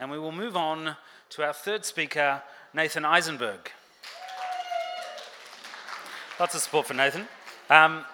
And 0.00 0.10
we 0.10 0.18
will 0.18 0.32
move 0.32 0.56
on 0.56 0.96
to 1.28 1.42
our 1.44 1.52
third 1.52 1.84
speaker, 1.84 2.42
Nathan 2.72 3.02
Eizenberg. 3.02 3.68
Lots 6.40 6.54
of 6.54 6.62
support 6.62 6.86
for 6.86 6.94
Nathan. 6.94 7.28
Um, 7.68 8.06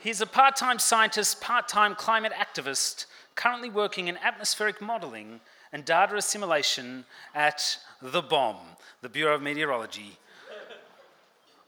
he's 0.00 0.22
a 0.22 0.26
part 0.26 0.56
time 0.56 0.78
scientist, 0.78 1.42
part 1.42 1.68
time 1.68 1.94
climate 1.94 2.32
activist, 2.32 3.04
currently 3.34 3.68
working 3.68 4.08
in 4.08 4.16
atmospheric 4.16 4.80
modeling 4.80 5.40
and 5.74 5.84
data 5.84 6.16
assimilation 6.16 7.04
at 7.34 7.76
the 8.00 8.22
BOM, 8.22 8.56
the 9.02 9.10
Bureau 9.10 9.34
of 9.34 9.42
Meteorology. 9.42 10.16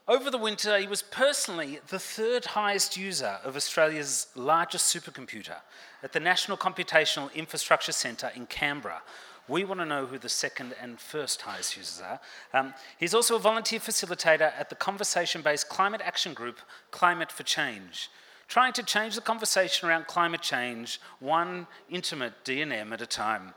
Over 0.07 0.31
the 0.31 0.39
winter, 0.39 0.79
he 0.79 0.87
was 0.87 1.03
personally 1.03 1.79
the 1.89 1.99
third 1.99 2.43
highest 2.43 2.97
user 2.97 3.37
of 3.43 3.55
Australia's 3.55 4.25
largest 4.33 4.91
supercomputer 4.91 5.57
at 6.01 6.13
the 6.13 6.19
National 6.19 6.57
Computational 6.57 7.31
Infrastructure 7.35 7.91
Centre 7.91 8.31
in 8.35 8.47
Canberra, 8.47 9.03
we 9.49 9.63
want 9.63 9.79
to 9.79 9.85
know 9.85 10.05
who 10.05 10.17
the 10.17 10.29
second 10.29 10.75
and 10.81 10.99
first 10.99 11.41
highest 11.41 11.75
users 11.75 12.01
are. 12.01 12.19
Um, 12.53 12.73
he's 12.99 13.13
also 13.13 13.35
a 13.35 13.39
volunteer 13.39 13.79
facilitator 13.79 14.51
at 14.57 14.69
the 14.69 14.75
conversation 14.75 15.41
based 15.41 15.67
climate 15.67 16.01
action 16.03 16.33
group 16.33 16.59
Climate 16.91 17.31
for 17.31 17.43
Change, 17.43 18.09
trying 18.47 18.73
to 18.73 18.83
change 18.83 19.15
the 19.15 19.21
conversation 19.21 19.89
around 19.89 20.07
climate 20.07 20.41
change 20.41 21.01
one 21.19 21.67
intimate 21.89 22.45
DNM 22.45 22.93
at 22.93 23.01
a 23.01 23.07
time. 23.07 23.53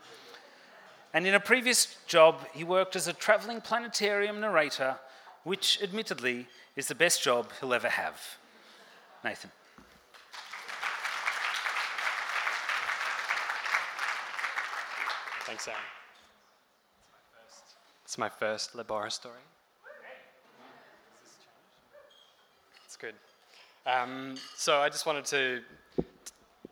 And 1.13 1.27
in 1.27 1.35
a 1.35 1.39
previous 1.39 1.97
job, 2.07 2.39
he 2.53 2.63
worked 2.63 2.95
as 2.95 3.07
a 3.07 3.13
travelling 3.13 3.61
planetarium 3.61 4.39
narrator, 4.39 4.97
which 5.43 5.79
admittedly 5.81 6.47
is 6.75 6.87
the 6.87 6.95
best 6.95 7.21
job 7.21 7.51
he'll 7.59 7.73
ever 7.73 7.89
have. 7.89 8.19
Nathan. 9.23 9.51
Thanks, 15.53 15.67
Aaron. 15.67 15.79
It's 18.03 18.17
my 18.17 18.27
first 18.27 18.73
Laborastory. 18.73 19.43
It's 22.83 22.97
good. 22.97 23.13
Um, 23.85 24.33
so 24.55 24.79
I 24.79 24.89
just 24.89 25.05
wanted 25.05 25.25
to 25.25 25.61
t- 25.95 26.03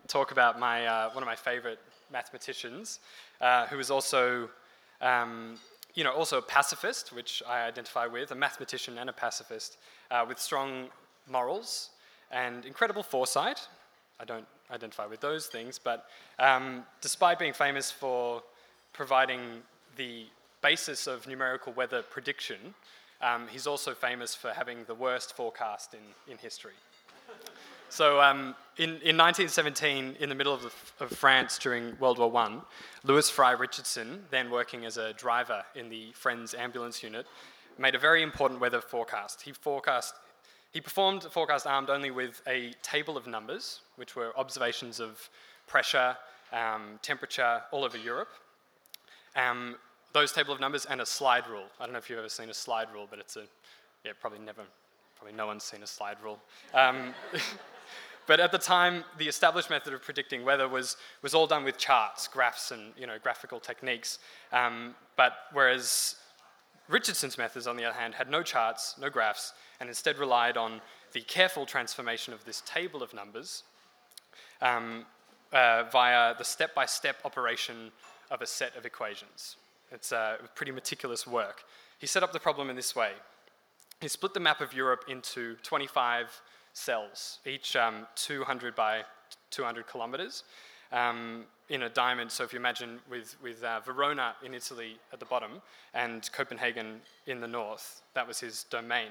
talk 0.08 0.31
about 0.31 0.59
my 0.59 0.88
uh, 0.88 1.11
one 1.11 1.22
of 1.22 1.28
my 1.28 1.36
favorite 1.36 1.78
mathematicians, 2.11 3.02
uh, 3.39 3.67
who 3.67 3.78
is 3.78 3.92
also, 3.92 4.50
um, 5.00 5.59
you 5.94 6.03
know, 6.03 6.14
also 6.14 6.39
a 6.39 6.42
pacifist, 6.42 7.14
which 7.14 7.44
I 7.48 7.67
identify 7.67 8.08
with, 8.08 8.31
a 8.31 8.36
mathematician 8.36 8.98
and 8.98 9.11
a 9.11 9.14
pacifist, 9.14 9.77
uh, 10.09 10.25
with 10.27 10.39
strong 10.39 10.88
morals 11.30 11.92
and 12.31 12.66
incredible 12.66 13.03
foresight. 13.03 13.59
I 14.20 14.25
don't 14.25 14.48
identify 14.72 15.05
with 15.05 15.20
those 15.20 15.45
things, 15.45 15.77
but 15.77 16.08
um, 16.39 16.83
despite 17.00 17.38
being 17.38 17.53
famous 17.53 17.92
for 17.92 18.42
providing 18.94 19.61
the 19.95 20.25
basis 20.61 21.08
of 21.08 21.28
numerical 21.28 21.73
weather 21.73 22.02
prediction, 22.02 22.73
um, 23.22 23.48
he's 23.50 23.67
also 23.67 23.94
famous 23.94 24.33
for 24.33 24.52
having 24.52 24.83
the 24.86 24.95
worst 24.95 25.36
forecast 25.36 25.94
in, 25.94 26.31
in 26.31 26.38
history. 26.38 26.73
So, 27.89 28.22
um, 28.22 28.56
in, 28.78 28.89
in 29.02 29.17
1917, 29.17 30.16
in 30.20 30.30
the 30.30 30.36
middle 30.36 30.53
of, 30.53 30.61
the, 30.61 31.03
of 31.03 31.11
France 31.11 31.58
during 31.58 31.98
World 32.00 32.20
War 32.20 32.33
I, 32.38 32.59
Lewis 33.03 33.30
Fry 33.30 33.52
Richardson, 33.52 34.23
then 34.31 34.50
working 34.50 34.86
as 34.86 34.95
a 34.95 35.11
driver 35.14 35.64
in 35.76 35.89
the 35.89 36.11
Friends 36.14 36.53
ambulance 36.53 37.03
unit, 37.03 37.28
made 37.78 37.94
a 37.94 38.00
very 38.00 38.23
important 38.23 38.61
weather 38.61 38.80
forecast. 38.80 39.42
He 39.42 39.52
forecast 39.52 40.16
he 40.72 40.80
performed 40.80 41.26
a 41.26 41.30
forecast 41.30 41.67
armed 41.67 41.89
only 41.89 42.11
with 42.11 42.42
a 42.48 42.72
table 42.81 43.17
of 43.17 43.28
numbers, 43.28 43.81
which 43.98 44.16
were 44.16 44.31
observations 44.38 45.02
of 45.02 45.30
pressure, 45.67 46.16
um, 46.53 46.98
temperature 47.02 47.61
all 47.72 47.83
over 47.83 47.98
Europe, 47.98 48.30
um, 49.35 49.75
those 50.13 50.31
table 50.31 50.53
of 50.53 50.59
numbers 50.59 50.85
and 50.85 51.01
a 51.01 51.05
slide 51.05 51.47
rule. 51.47 51.65
I 51.79 51.85
don't 51.85 51.93
know 51.93 51.99
if 51.99 52.09
you've 52.09 52.19
ever 52.19 52.29
seen 52.29 52.49
a 52.49 52.53
slide 52.53 52.87
rule, 52.93 53.07
but 53.09 53.19
it's 53.19 53.37
a, 53.37 53.43
yeah, 54.03 54.11
probably 54.19 54.39
never, 54.39 54.63
probably 55.17 55.35
no 55.35 55.47
one's 55.47 55.63
seen 55.63 55.83
a 55.83 55.87
slide 55.87 56.17
rule. 56.23 56.39
Um, 56.73 57.13
but 58.27 58.39
at 58.39 58.52
the 58.52 58.58
time, 58.58 59.03
the 59.17 59.27
established 59.27 59.70
method 59.70 59.93
of 59.93 60.02
predicting 60.02 60.43
weather 60.43 60.67
was, 60.67 60.97
was 61.21 61.33
all 61.33 61.47
done 61.47 61.64
with 61.64 61.77
charts, 61.77 62.27
graphs, 62.27 62.71
and 62.71 62.93
you 62.97 63.08
know, 63.08 63.17
graphical 63.21 63.59
techniques. 63.59 64.20
Um, 64.52 64.95
but 65.15 65.33
whereas 65.53 66.15
Richardson's 66.89 67.37
methods, 67.37 67.67
on 67.67 67.77
the 67.77 67.86
other 67.86 67.97
hand, 67.97 68.14
had 68.14 68.30
no 68.30 68.43
charts, 68.43 68.95
no 68.99 69.09
graphs, 69.09 69.53
and 69.80 69.87
instead 69.87 70.17
relied 70.17 70.58
on 70.58 70.81
the 71.14 71.21
careful 71.21 71.65
transformation 71.65 72.33
of 72.33 72.43
this 72.45 72.61
table 72.65 73.02
of 73.02 73.14
numbers 73.14 73.64
um, 74.61 75.05
uh, 75.53 75.83
via 75.91 76.36
the 76.37 76.43
step 76.43 76.73
by 76.75 76.86
step 76.86 77.17
operation 77.25 77.91
of 78.31 78.42
a 78.42 78.47
set 78.47 78.75
of 78.75 78.86
equations. 78.86 79.58
It's 79.92 80.11
uh, 80.11 80.37
pretty 80.55 80.71
meticulous 80.71 81.27
work. 81.27 81.64
He 81.99 82.08
set 82.08 82.23
up 82.23 82.33
the 82.33 82.39
problem 82.39 82.69
in 82.69 82.75
this 82.75 82.95
way. 82.95 83.11
He 83.99 84.08
split 84.08 84.33
the 84.33 84.39
map 84.39 84.61
of 84.61 84.73
Europe 84.73 85.05
into 85.08 85.55
25 85.61 86.41
cells, 86.73 87.39
each 87.45 87.75
um, 87.75 88.08
200 88.15 88.75
by 88.75 89.03
200 89.52 89.86
kilometers, 89.86 90.43
um, 90.91 91.43
in 91.70 91.83
a 91.83 91.89
diamond. 91.89 92.31
So 92.31 92.43
if 92.43 92.53
you 92.53 92.59
imagine 92.59 92.99
with, 93.09 93.36
with 93.43 93.64
uh, 93.64 93.81
Verona 93.81 94.33
in 94.43 94.53
Italy 94.53 94.97
at 95.14 95.20
the 95.20 95.25
bottom 95.25 95.61
and 95.93 96.27
Copenhagen 96.31 97.02
in 97.27 97.41
the 97.41 97.47
north, 97.47 98.02
that 98.15 98.27
was 98.27 98.39
his 98.39 98.64
domain. 98.64 99.09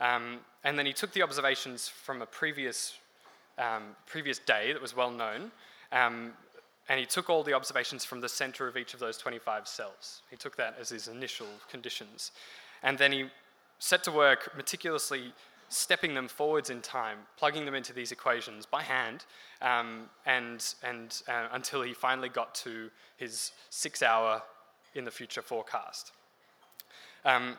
Um, 0.00 0.40
and 0.64 0.78
then 0.78 0.86
he 0.86 0.92
took 0.92 1.12
the 1.12 1.22
observations 1.22 1.86
from 1.86 2.22
a 2.22 2.26
previous, 2.26 2.98
um, 3.58 3.94
previous 4.06 4.38
day 4.38 4.72
that 4.72 4.82
was 4.82 4.96
well 4.96 5.10
known, 5.10 5.52
um, 5.92 6.32
and 6.88 7.00
he 7.00 7.06
took 7.06 7.30
all 7.30 7.42
the 7.42 7.54
observations 7.54 8.04
from 8.04 8.20
the 8.20 8.28
center 8.28 8.68
of 8.68 8.76
each 8.76 8.94
of 8.94 9.00
those 9.00 9.16
25 9.16 9.66
cells. 9.66 10.22
He 10.30 10.36
took 10.36 10.56
that 10.56 10.76
as 10.78 10.90
his 10.90 11.08
initial 11.08 11.46
conditions. 11.70 12.32
And 12.82 12.98
then 12.98 13.12
he 13.12 13.26
set 13.78 14.04
to 14.04 14.12
work 14.12 14.54
meticulously 14.56 15.32
stepping 15.68 16.14
them 16.14 16.28
forwards 16.28 16.70
in 16.70 16.80
time, 16.80 17.18
plugging 17.36 17.64
them 17.64 17.74
into 17.74 17.92
these 17.92 18.12
equations 18.12 18.66
by 18.66 18.82
hand, 18.82 19.24
um, 19.62 20.02
and, 20.26 20.74
and 20.82 21.22
uh, 21.26 21.48
until 21.52 21.82
he 21.82 21.92
finally 21.92 22.28
got 22.28 22.54
to 22.54 22.90
his 23.16 23.52
six 23.70 24.02
hour 24.02 24.42
in 24.94 25.04
the 25.04 25.10
future 25.10 25.42
forecast. 25.42 26.12
Um, 27.24 27.56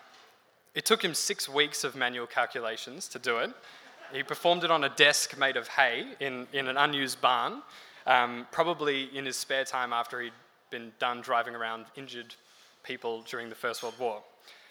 it 0.75 0.85
took 0.85 1.03
him 1.03 1.13
six 1.13 1.49
weeks 1.49 1.83
of 1.83 1.95
manual 1.95 2.27
calculations 2.27 3.07
to 3.09 3.19
do 3.19 3.37
it. 3.37 3.51
He 4.13 4.23
performed 4.23 4.63
it 4.63 4.71
on 4.71 4.83
a 4.83 4.89
desk 4.89 5.37
made 5.37 5.57
of 5.57 5.67
hay 5.67 6.05
in, 6.19 6.47
in 6.53 6.67
an 6.67 6.77
unused 6.77 7.21
barn, 7.21 7.63
um, 8.05 8.47
probably 8.51 9.15
in 9.15 9.25
his 9.25 9.37
spare 9.37 9.65
time 9.65 9.93
after 9.93 10.21
he'd 10.21 10.33
been 10.69 10.91
done 10.99 11.21
driving 11.21 11.55
around 11.55 11.85
injured 11.95 12.35
people 12.83 13.21
during 13.23 13.49
the 13.49 13.55
First 13.55 13.83
World 13.83 13.95
War. 13.99 14.21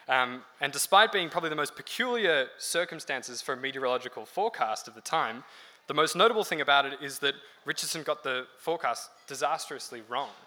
Um, 0.08 0.42
and 0.60 0.72
despite 0.72 1.12
being 1.12 1.30
probably 1.30 1.50
the 1.50 1.56
most 1.56 1.76
peculiar 1.76 2.48
circumstances 2.58 3.40
for 3.40 3.54
a 3.54 3.56
meteorological 3.56 4.26
forecast 4.26 4.86
of 4.86 4.94
the 4.94 5.00
time, 5.00 5.44
the 5.86 5.94
most 5.94 6.16
notable 6.16 6.44
thing 6.44 6.60
about 6.60 6.84
it 6.86 6.98
is 7.02 7.18
that 7.20 7.34
Richardson 7.64 8.02
got 8.02 8.22
the 8.22 8.46
forecast 8.58 9.10
disastrously 9.26 10.02
wrong. 10.08 10.30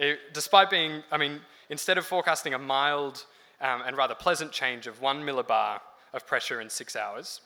It, 0.00 0.32
despite 0.32 0.70
being, 0.70 1.02
I 1.10 1.16
mean, 1.16 1.40
instead 1.70 1.98
of 1.98 2.06
forecasting 2.06 2.54
a 2.54 2.58
mild 2.58 3.24
um, 3.60 3.82
and 3.84 3.96
rather 3.96 4.14
pleasant 4.14 4.52
change 4.52 4.86
of 4.86 5.00
one 5.00 5.24
millibar 5.24 5.80
of 6.12 6.24
pressure 6.24 6.60
in 6.60 6.70
six 6.70 6.94
hours, 6.94 7.40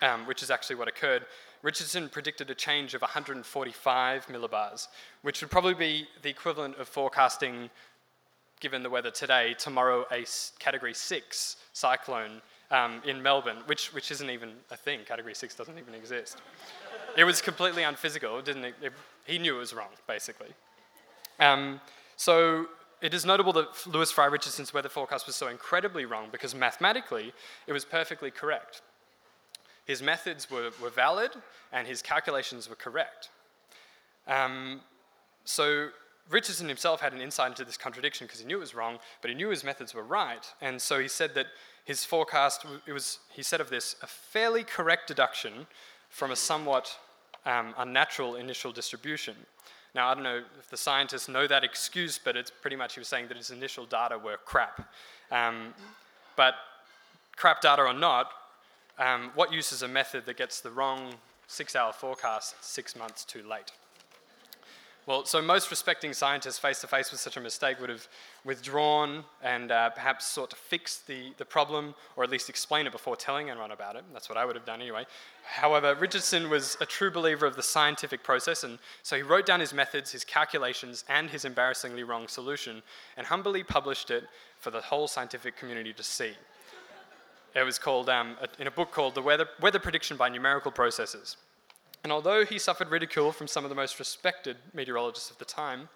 um, 0.00 0.24
which 0.26 0.44
is 0.44 0.50
actually 0.52 0.76
what 0.76 0.86
occurred, 0.86 1.26
Richardson 1.62 2.08
predicted 2.08 2.50
a 2.50 2.54
change 2.54 2.94
of 2.94 3.02
145 3.02 4.26
millibars, 4.26 4.88
which 5.22 5.40
would 5.40 5.50
probably 5.50 5.74
be 5.74 6.08
the 6.22 6.28
equivalent 6.28 6.76
of 6.78 6.88
forecasting, 6.88 7.70
given 8.60 8.82
the 8.82 8.90
weather 8.90 9.10
today, 9.10 9.54
tomorrow 9.58 10.04
a 10.10 10.24
category 10.58 10.94
6 10.94 11.56
cyclone 11.72 12.42
um, 12.72 13.00
in 13.06 13.22
Melbourne, 13.22 13.58
which, 13.66 13.92
which 13.94 14.10
isn't 14.10 14.30
even 14.30 14.50
a 14.70 14.76
thing. 14.76 15.00
Category 15.06 15.34
6 15.34 15.54
doesn't 15.54 15.78
even 15.78 15.94
exist. 15.94 16.38
it 17.16 17.24
was 17.24 17.40
completely 17.40 17.84
unphysical. 17.84 18.38
It 18.38 18.44
didn't, 18.44 18.64
it, 18.64 18.92
he 19.24 19.38
knew 19.38 19.56
it 19.56 19.60
was 19.60 19.72
wrong, 19.72 19.90
basically. 20.08 20.48
Um, 21.38 21.80
so 22.16 22.66
it 23.00 23.14
is 23.14 23.24
notable 23.24 23.52
that 23.52 23.86
Lewis 23.86 24.10
Fry 24.10 24.26
Richardson's 24.26 24.74
weather 24.74 24.88
forecast 24.88 25.26
was 25.26 25.36
so 25.36 25.48
incredibly 25.48 26.06
wrong 26.06 26.28
because 26.32 26.54
mathematically 26.54 27.32
it 27.66 27.72
was 27.72 27.84
perfectly 27.84 28.30
correct. 28.30 28.82
His 29.84 30.02
methods 30.02 30.50
were, 30.50 30.70
were 30.80 30.90
valid 30.90 31.30
and 31.72 31.86
his 31.86 32.02
calculations 32.02 32.68
were 32.68 32.76
correct. 32.76 33.30
Um, 34.26 34.80
so 35.44 35.88
Richardson 36.30 36.68
himself 36.68 37.00
had 37.00 37.12
an 37.12 37.20
insight 37.20 37.50
into 37.50 37.64
this 37.64 37.76
contradiction 37.76 38.26
because 38.26 38.40
he 38.40 38.46
knew 38.46 38.56
it 38.58 38.60
was 38.60 38.74
wrong, 38.74 38.98
but 39.20 39.30
he 39.30 39.36
knew 39.36 39.48
his 39.48 39.64
methods 39.64 39.94
were 39.94 40.04
right. 40.04 40.46
And 40.60 40.80
so 40.80 41.00
he 41.00 41.08
said 41.08 41.34
that 41.34 41.46
his 41.84 42.04
forecast, 42.04 42.64
it 42.86 42.92
was, 42.92 43.18
he 43.30 43.42
said 43.42 43.60
of 43.60 43.70
this, 43.70 43.96
a 44.02 44.06
fairly 44.06 44.62
correct 44.62 45.08
deduction 45.08 45.66
from 46.10 46.30
a 46.30 46.36
somewhat 46.36 46.96
um, 47.44 47.74
unnatural 47.76 48.36
initial 48.36 48.70
distribution. 48.70 49.34
Now, 49.94 50.08
I 50.08 50.14
don't 50.14 50.22
know 50.22 50.42
if 50.58 50.70
the 50.70 50.76
scientists 50.76 51.28
know 51.28 51.46
that 51.46 51.64
excuse, 51.64 52.18
but 52.22 52.36
it's 52.36 52.50
pretty 52.50 52.76
much 52.76 52.94
he 52.94 53.00
was 53.00 53.08
saying 53.08 53.28
that 53.28 53.36
his 53.36 53.50
initial 53.50 53.84
data 53.84 54.16
were 54.16 54.38
crap. 54.44 54.88
Um, 55.30 55.74
but 56.36 56.54
crap 57.36 57.60
data 57.60 57.82
or 57.82 57.92
not, 57.92 58.30
um, 59.02 59.30
what 59.34 59.52
use 59.52 59.72
is 59.72 59.82
a 59.82 59.88
method 59.88 60.26
that 60.26 60.36
gets 60.36 60.60
the 60.60 60.70
wrong 60.70 61.14
six 61.48 61.74
hour 61.74 61.92
forecast 61.92 62.54
six 62.64 62.94
months 62.94 63.24
too 63.24 63.42
late? 63.42 63.72
Well, 65.04 65.24
so 65.24 65.42
most 65.42 65.68
respecting 65.72 66.12
scientists 66.12 66.60
face 66.60 66.80
to 66.82 66.86
face 66.86 67.10
with 67.10 67.18
such 67.18 67.36
a 67.36 67.40
mistake 67.40 67.80
would 67.80 67.90
have 67.90 68.06
withdrawn 68.44 69.24
and 69.42 69.72
uh, 69.72 69.90
perhaps 69.90 70.26
sought 70.26 70.50
to 70.50 70.56
fix 70.56 70.98
the, 70.98 71.32
the 71.38 71.44
problem 71.44 71.96
or 72.14 72.22
at 72.22 72.30
least 72.30 72.48
explain 72.48 72.86
it 72.86 72.92
before 72.92 73.16
telling 73.16 73.50
anyone 73.50 73.72
about 73.72 73.96
it. 73.96 74.04
That's 74.12 74.28
what 74.28 74.38
I 74.38 74.44
would 74.44 74.54
have 74.54 74.64
done 74.64 74.80
anyway. 74.80 75.04
However, 75.44 75.96
Richardson 75.96 76.48
was 76.48 76.76
a 76.80 76.86
true 76.86 77.10
believer 77.10 77.46
of 77.46 77.56
the 77.56 77.64
scientific 77.64 78.22
process, 78.22 78.62
and 78.62 78.78
so 79.02 79.16
he 79.16 79.22
wrote 79.22 79.44
down 79.44 79.58
his 79.58 79.74
methods, 79.74 80.12
his 80.12 80.22
calculations, 80.22 81.04
and 81.08 81.28
his 81.28 81.44
embarrassingly 81.44 82.04
wrong 82.04 82.28
solution 82.28 82.80
and 83.16 83.26
humbly 83.26 83.64
published 83.64 84.12
it 84.12 84.22
for 84.60 84.70
the 84.70 84.80
whole 84.80 85.08
scientific 85.08 85.56
community 85.56 85.92
to 85.92 86.04
see. 86.04 86.34
It 87.54 87.64
was 87.64 87.78
called, 87.78 88.08
um, 88.08 88.36
in 88.58 88.66
a 88.66 88.70
book 88.70 88.92
called 88.92 89.14
The 89.14 89.22
Weather, 89.22 89.46
Weather 89.60 89.78
Prediction 89.78 90.16
by 90.16 90.28
Numerical 90.28 90.70
Processes. 90.70 91.36
And 92.02 92.10
although 92.10 92.44
he 92.44 92.58
suffered 92.58 92.90
ridicule 92.90 93.30
from 93.30 93.46
some 93.46 93.64
of 93.64 93.68
the 93.68 93.76
most 93.76 93.98
respected 93.98 94.56
meteorologists 94.72 95.30
of 95.30 95.38
the 95.38 95.44
time, 95.44 95.88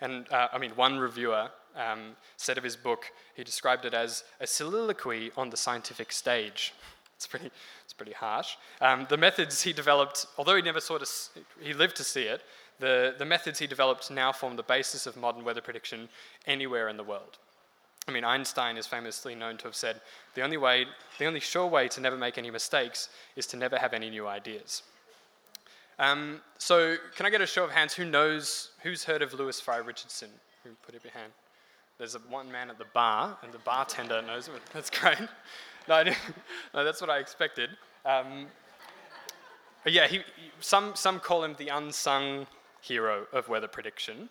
and 0.00 0.30
uh, 0.30 0.48
I 0.52 0.58
mean, 0.58 0.72
one 0.72 0.98
reviewer 0.98 1.50
um, 1.74 2.16
said 2.36 2.58
of 2.58 2.64
his 2.64 2.76
book, 2.76 3.06
he 3.34 3.44
described 3.44 3.84
it 3.84 3.94
as 3.94 4.24
a 4.40 4.46
soliloquy 4.46 5.30
on 5.36 5.50
the 5.50 5.56
scientific 5.56 6.12
stage. 6.12 6.74
It's 7.14 7.26
pretty, 7.26 7.50
it's 7.84 7.94
pretty 7.94 8.12
harsh. 8.12 8.56
Um, 8.80 9.06
the 9.08 9.16
methods 9.16 9.62
he 9.62 9.72
developed, 9.72 10.26
although 10.36 10.56
he 10.56 10.62
never 10.62 10.80
saw 10.80 10.96
of, 10.96 11.08
he 11.60 11.72
lived 11.72 11.96
to 11.96 12.04
see 12.04 12.24
it, 12.24 12.42
the, 12.78 13.14
the 13.18 13.24
methods 13.24 13.58
he 13.58 13.66
developed 13.66 14.10
now 14.10 14.32
form 14.32 14.56
the 14.56 14.62
basis 14.62 15.06
of 15.06 15.16
modern 15.16 15.44
weather 15.44 15.62
prediction 15.62 16.10
anywhere 16.46 16.88
in 16.88 16.98
the 16.98 17.04
world. 17.04 17.38
I 18.08 18.12
mean, 18.12 18.24
Einstein 18.24 18.76
is 18.76 18.86
famously 18.86 19.34
known 19.34 19.56
to 19.58 19.64
have 19.64 19.74
said, 19.74 20.00
the 20.34 20.42
only 20.42 20.56
way, 20.56 20.86
the 21.18 21.26
only 21.26 21.40
sure 21.40 21.66
way 21.66 21.88
to 21.88 22.00
never 22.00 22.16
make 22.16 22.38
any 22.38 22.50
mistakes 22.50 23.08
is 23.34 23.46
to 23.48 23.56
never 23.56 23.76
have 23.76 23.92
any 23.92 24.10
new 24.10 24.28
ideas. 24.28 24.82
Um, 25.98 26.40
so, 26.58 26.96
can 27.16 27.26
I 27.26 27.30
get 27.30 27.40
a 27.40 27.46
show 27.46 27.64
of 27.64 27.70
hands? 27.70 27.94
Who 27.94 28.04
knows, 28.04 28.70
who's 28.82 29.04
heard 29.04 29.22
of 29.22 29.32
Lewis 29.34 29.60
Fry 29.60 29.78
Richardson? 29.78 30.28
Who 30.62 30.70
put 30.84 30.94
up 30.94 31.02
your 31.02 31.14
hand? 31.14 31.32
There's 31.98 32.14
a, 32.14 32.18
one 32.18 32.52
man 32.52 32.70
at 32.70 32.78
the 32.78 32.84
bar, 32.92 33.38
and 33.42 33.50
the 33.50 33.58
bartender 33.58 34.22
knows 34.22 34.48
it. 34.48 34.54
That's 34.72 34.90
great. 34.90 35.18
No, 35.88 36.02
no 36.74 36.84
that's 36.84 37.00
what 37.00 37.10
I 37.10 37.18
expected. 37.18 37.70
Um, 38.04 38.46
yeah, 39.86 40.06
he, 40.08 40.20
some, 40.60 40.94
some 40.94 41.20
call 41.20 41.44
him 41.44 41.54
the 41.58 41.68
unsung 41.68 42.46
hero 42.80 43.26
of 43.32 43.48
weather 43.48 43.68
prediction. 43.68 44.28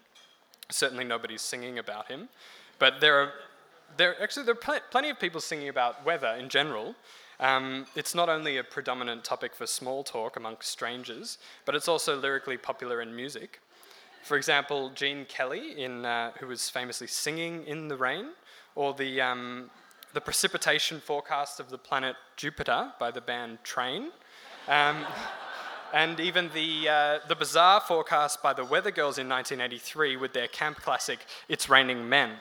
Certainly 0.69 1.05
nobody's 1.05 1.41
singing 1.41 1.79
about 1.79 2.09
him. 2.09 2.27
But 2.77 2.99
there 2.99 3.21
are, 3.21 3.31
there, 3.97 4.21
actually, 4.21 4.45
there 4.45 4.53
are 4.53 4.55
pl- 4.55 4.79
plenty 4.91 5.09
of 5.09 5.19
people 5.19 5.41
singing 5.41 5.69
about 5.69 6.05
weather 6.05 6.35
in 6.39 6.49
general. 6.49 6.95
Um, 7.39 7.85
it's 7.95 8.15
not 8.15 8.29
only 8.29 8.57
a 8.57 8.63
predominant 8.63 9.23
topic 9.23 9.53
for 9.55 9.67
small 9.67 10.03
talk 10.03 10.37
amongst 10.37 10.69
strangers, 10.69 11.37
but 11.65 11.75
it's 11.75 11.87
also 11.87 12.17
lyrically 12.17 12.57
popular 12.57 13.01
in 13.01 13.15
music. 13.15 13.59
For 14.23 14.37
example, 14.37 14.89
Gene 14.95 15.25
Kelly, 15.25 15.81
in, 15.83 16.05
uh, 16.05 16.31
who 16.39 16.47
was 16.47 16.69
famously 16.69 17.07
singing 17.07 17.63
in 17.65 17.89
the 17.89 17.97
rain, 17.97 18.29
or 18.73 18.93
the, 18.93 19.21
um, 19.21 19.69
the 20.13 20.21
precipitation 20.21 20.99
forecast 20.99 21.59
of 21.59 21.69
the 21.69 21.77
planet 21.77 22.15
Jupiter 22.37 22.93
by 22.99 23.11
the 23.11 23.21
band 23.21 23.59
Train, 23.63 24.11
um, 24.67 25.05
and 25.93 26.19
even 26.19 26.49
the, 26.53 26.89
uh, 26.89 27.19
the 27.27 27.35
bizarre 27.35 27.81
forecast 27.81 28.41
by 28.41 28.53
the 28.53 28.65
Weather 28.65 28.91
Girls 28.91 29.17
in 29.17 29.29
1983 29.29 30.17
with 30.17 30.33
their 30.33 30.47
camp 30.47 30.77
classic 30.77 31.19
It's 31.47 31.69
Raining 31.69 32.07
Men. 32.07 32.31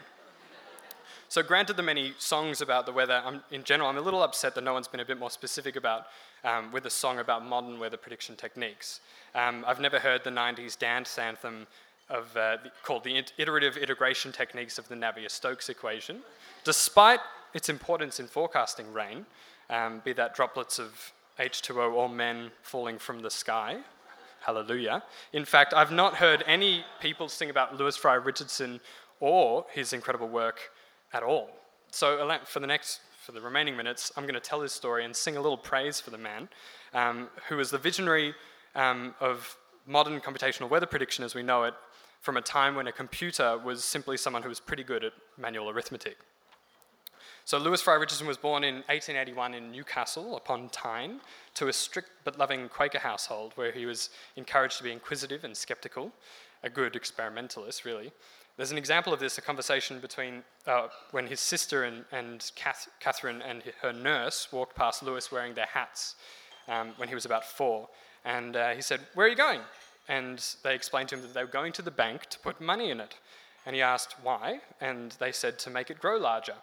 So, 1.34 1.42
granted 1.42 1.76
the 1.76 1.82
many 1.82 2.14
songs 2.18 2.60
about 2.60 2.86
the 2.86 2.92
weather, 2.92 3.20
I'm, 3.24 3.42
in 3.50 3.64
general, 3.64 3.88
I'm 3.88 3.96
a 3.96 4.00
little 4.00 4.22
upset 4.22 4.54
that 4.54 4.62
no 4.62 4.72
one's 4.72 4.86
been 4.86 5.00
a 5.00 5.04
bit 5.04 5.18
more 5.18 5.30
specific 5.30 5.74
about 5.74 6.06
um, 6.44 6.70
with 6.70 6.86
a 6.86 6.90
song 6.90 7.18
about 7.18 7.44
modern 7.44 7.80
weather 7.80 7.96
prediction 7.96 8.36
techniques. 8.36 9.00
Um, 9.34 9.64
I've 9.66 9.80
never 9.80 9.98
heard 9.98 10.22
the 10.22 10.30
90s 10.30 10.78
dance 10.78 11.18
anthem 11.18 11.66
of, 12.08 12.26
uh, 12.36 12.58
the, 12.62 12.70
called 12.84 13.02
the 13.02 13.20
iterative 13.36 13.76
integration 13.76 14.30
techniques 14.30 14.78
of 14.78 14.86
the 14.86 14.94
Navier-Stokes 14.94 15.70
equation, 15.70 16.20
despite 16.62 17.18
its 17.52 17.68
importance 17.68 18.20
in 18.20 18.28
forecasting 18.28 18.92
rain, 18.92 19.26
um, 19.70 20.02
be 20.04 20.12
that 20.12 20.36
droplets 20.36 20.78
of 20.78 21.12
H2O 21.40 21.94
or 21.94 22.08
men 22.08 22.52
falling 22.62 22.96
from 22.96 23.22
the 23.22 23.30
sky. 23.30 23.78
Hallelujah. 24.46 25.02
In 25.32 25.44
fact, 25.44 25.74
I've 25.74 25.90
not 25.90 26.14
heard 26.14 26.44
any 26.46 26.84
people 27.00 27.28
sing 27.28 27.50
about 27.50 27.76
Lewis 27.76 27.96
Fry 27.96 28.14
Richardson 28.14 28.78
or 29.18 29.66
his 29.72 29.92
incredible 29.92 30.28
work 30.28 30.70
at 31.14 31.22
all. 31.22 31.50
So 31.90 32.38
for 32.44 32.60
the 32.60 32.66
next, 32.66 33.00
for 33.24 33.32
the 33.32 33.40
remaining 33.40 33.76
minutes, 33.76 34.12
I'm 34.16 34.24
going 34.24 34.34
to 34.34 34.40
tell 34.40 34.60
his 34.60 34.72
story 34.72 35.04
and 35.04 35.14
sing 35.14 35.36
a 35.36 35.40
little 35.40 35.56
praise 35.56 36.00
for 36.00 36.10
the 36.10 36.18
man, 36.18 36.48
um, 36.92 37.28
who 37.48 37.56
was 37.56 37.70
the 37.70 37.78
visionary 37.78 38.34
um, 38.74 39.14
of 39.20 39.56
modern 39.86 40.20
computational 40.20 40.68
weather 40.68 40.86
prediction 40.86 41.24
as 41.24 41.34
we 41.34 41.42
know 41.42 41.64
it, 41.64 41.74
from 42.20 42.36
a 42.36 42.42
time 42.42 42.74
when 42.74 42.86
a 42.86 42.92
computer 42.92 43.58
was 43.58 43.84
simply 43.84 44.16
someone 44.16 44.42
who 44.42 44.48
was 44.48 44.60
pretty 44.60 44.82
good 44.82 45.04
at 45.04 45.12
manual 45.38 45.70
arithmetic. 45.70 46.16
So 47.46 47.58
Lewis 47.58 47.82
Fry 47.82 47.94
Richardson 47.94 48.26
was 48.26 48.38
born 48.38 48.64
in 48.64 48.76
1881 48.86 49.52
in 49.52 49.70
Newcastle 49.70 50.36
upon 50.36 50.70
Tyne 50.70 51.20
to 51.54 51.68
a 51.68 51.72
strict 51.72 52.10
but 52.24 52.38
loving 52.38 52.70
Quaker 52.70 52.98
household 52.98 53.52
where 53.56 53.70
he 53.70 53.84
was 53.84 54.08
encouraged 54.36 54.78
to 54.78 54.84
be 54.84 54.90
inquisitive 54.90 55.44
and 55.44 55.54
skeptical, 55.54 56.10
a 56.64 56.70
good 56.70 56.96
experimentalist, 56.96 57.84
really. 57.84 58.10
There's 58.56 58.72
an 58.72 58.78
example 58.78 59.12
of 59.12 59.20
this, 59.20 59.36
a 59.38 59.42
conversation 59.42 60.00
between 60.00 60.42
uh, 60.66 60.88
when 61.10 61.26
his 61.26 61.40
sister 61.40 61.84
and, 61.84 62.04
and 62.10 62.50
Kath, 62.56 62.88
Catherine 63.00 63.42
and 63.42 63.62
her 63.82 63.92
nurse 63.92 64.48
walked 64.50 64.74
past 64.74 65.02
Lewis 65.02 65.30
wearing 65.30 65.54
their 65.54 65.66
hats 65.66 66.16
um, 66.68 66.92
when 66.96 67.08
he 67.08 67.14
was 67.14 67.24
about 67.24 67.44
four. 67.44 67.88
And 68.24 68.56
uh, 68.56 68.70
he 68.70 68.80
said, 68.80 69.00
Where 69.14 69.26
are 69.26 69.30
you 69.30 69.36
going? 69.36 69.60
And 70.08 70.44
they 70.62 70.74
explained 70.74 71.10
to 71.10 71.16
him 71.16 71.22
that 71.22 71.34
they 71.34 71.42
were 71.42 71.50
going 71.50 71.72
to 71.72 71.82
the 71.82 71.90
bank 71.90 72.26
to 72.26 72.38
put 72.38 72.60
money 72.60 72.90
in 72.90 73.00
it. 73.00 73.16
And 73.66 73.74
he 73.74 73.82
asked 73.82 74.16
why, 74.22 74.60
and 74.80 75.12
they 75.12 75.32
said 75.32 75.58
to 75.60 75.70
make 75.70 75.90
it 75.90 75.98
grow 75.98 76.16
larger. 76.16 76.54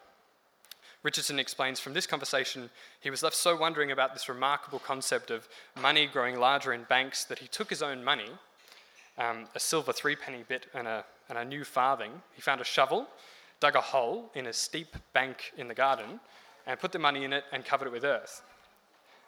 Richardson 1.03 1.39
explains 1.39 1.79
from 1.79 1.93
this 1.93 2.05
conversation, 2.05 2.69
he 2.99 3.09
was 3.09 3.23
left 3.23 3.35
so 3.35 3.55
wondering 3.55 3.91
about 3.91 4.13
this 4.13 4.29
remarkable 4.29 4.77
concept 4.77 5.31
of 5.31 5.49
money 5.81 6.05
growing 6.05 6.39
larger 6.39 6.73
in 6.73 6.83
banks 6.83 7.25
that 7.25 7.39
he 7.39 7.47
took 7.47 7.69
his 7.69 7.81
own 7.81 8.03
money, 8.03 8.29
um, 9.17 9.47
a 9.55 9.59
silver 9.59 9.93
three 9.93 10.15
penny 10.15 10.43
bit 10.47 10.67
and 10.73 10.87
a 10.87 11.05
and 11.31 11.39
a 11.39 11.45
new 11.45 11.63
farthing, 11.63 12.11
he 12.33 12.41
found 12.41 12.59
a 12.59 12.65
shovel, 12.65 13.07
dug 13.61 13.77
a 13.77 13.81
hole 13.81 14.29
in 14.35 14.47
a 14.47 14.53
steep 14.53 14.97
bank 15.13 15.53
in 15.57 15.69
the 15.69 15.73
garden, 15.73 16.19
and 16.67 16.77
put 16.77 16.91
the 16.91 16.99
money 16.99 17.23
in 17.23 17.31
it 17.31 17.45
and 17.53 17.63
covered 17.63 17.87
it 17.87 17.91
with 17.93 18.03
earth. 18.03 18.43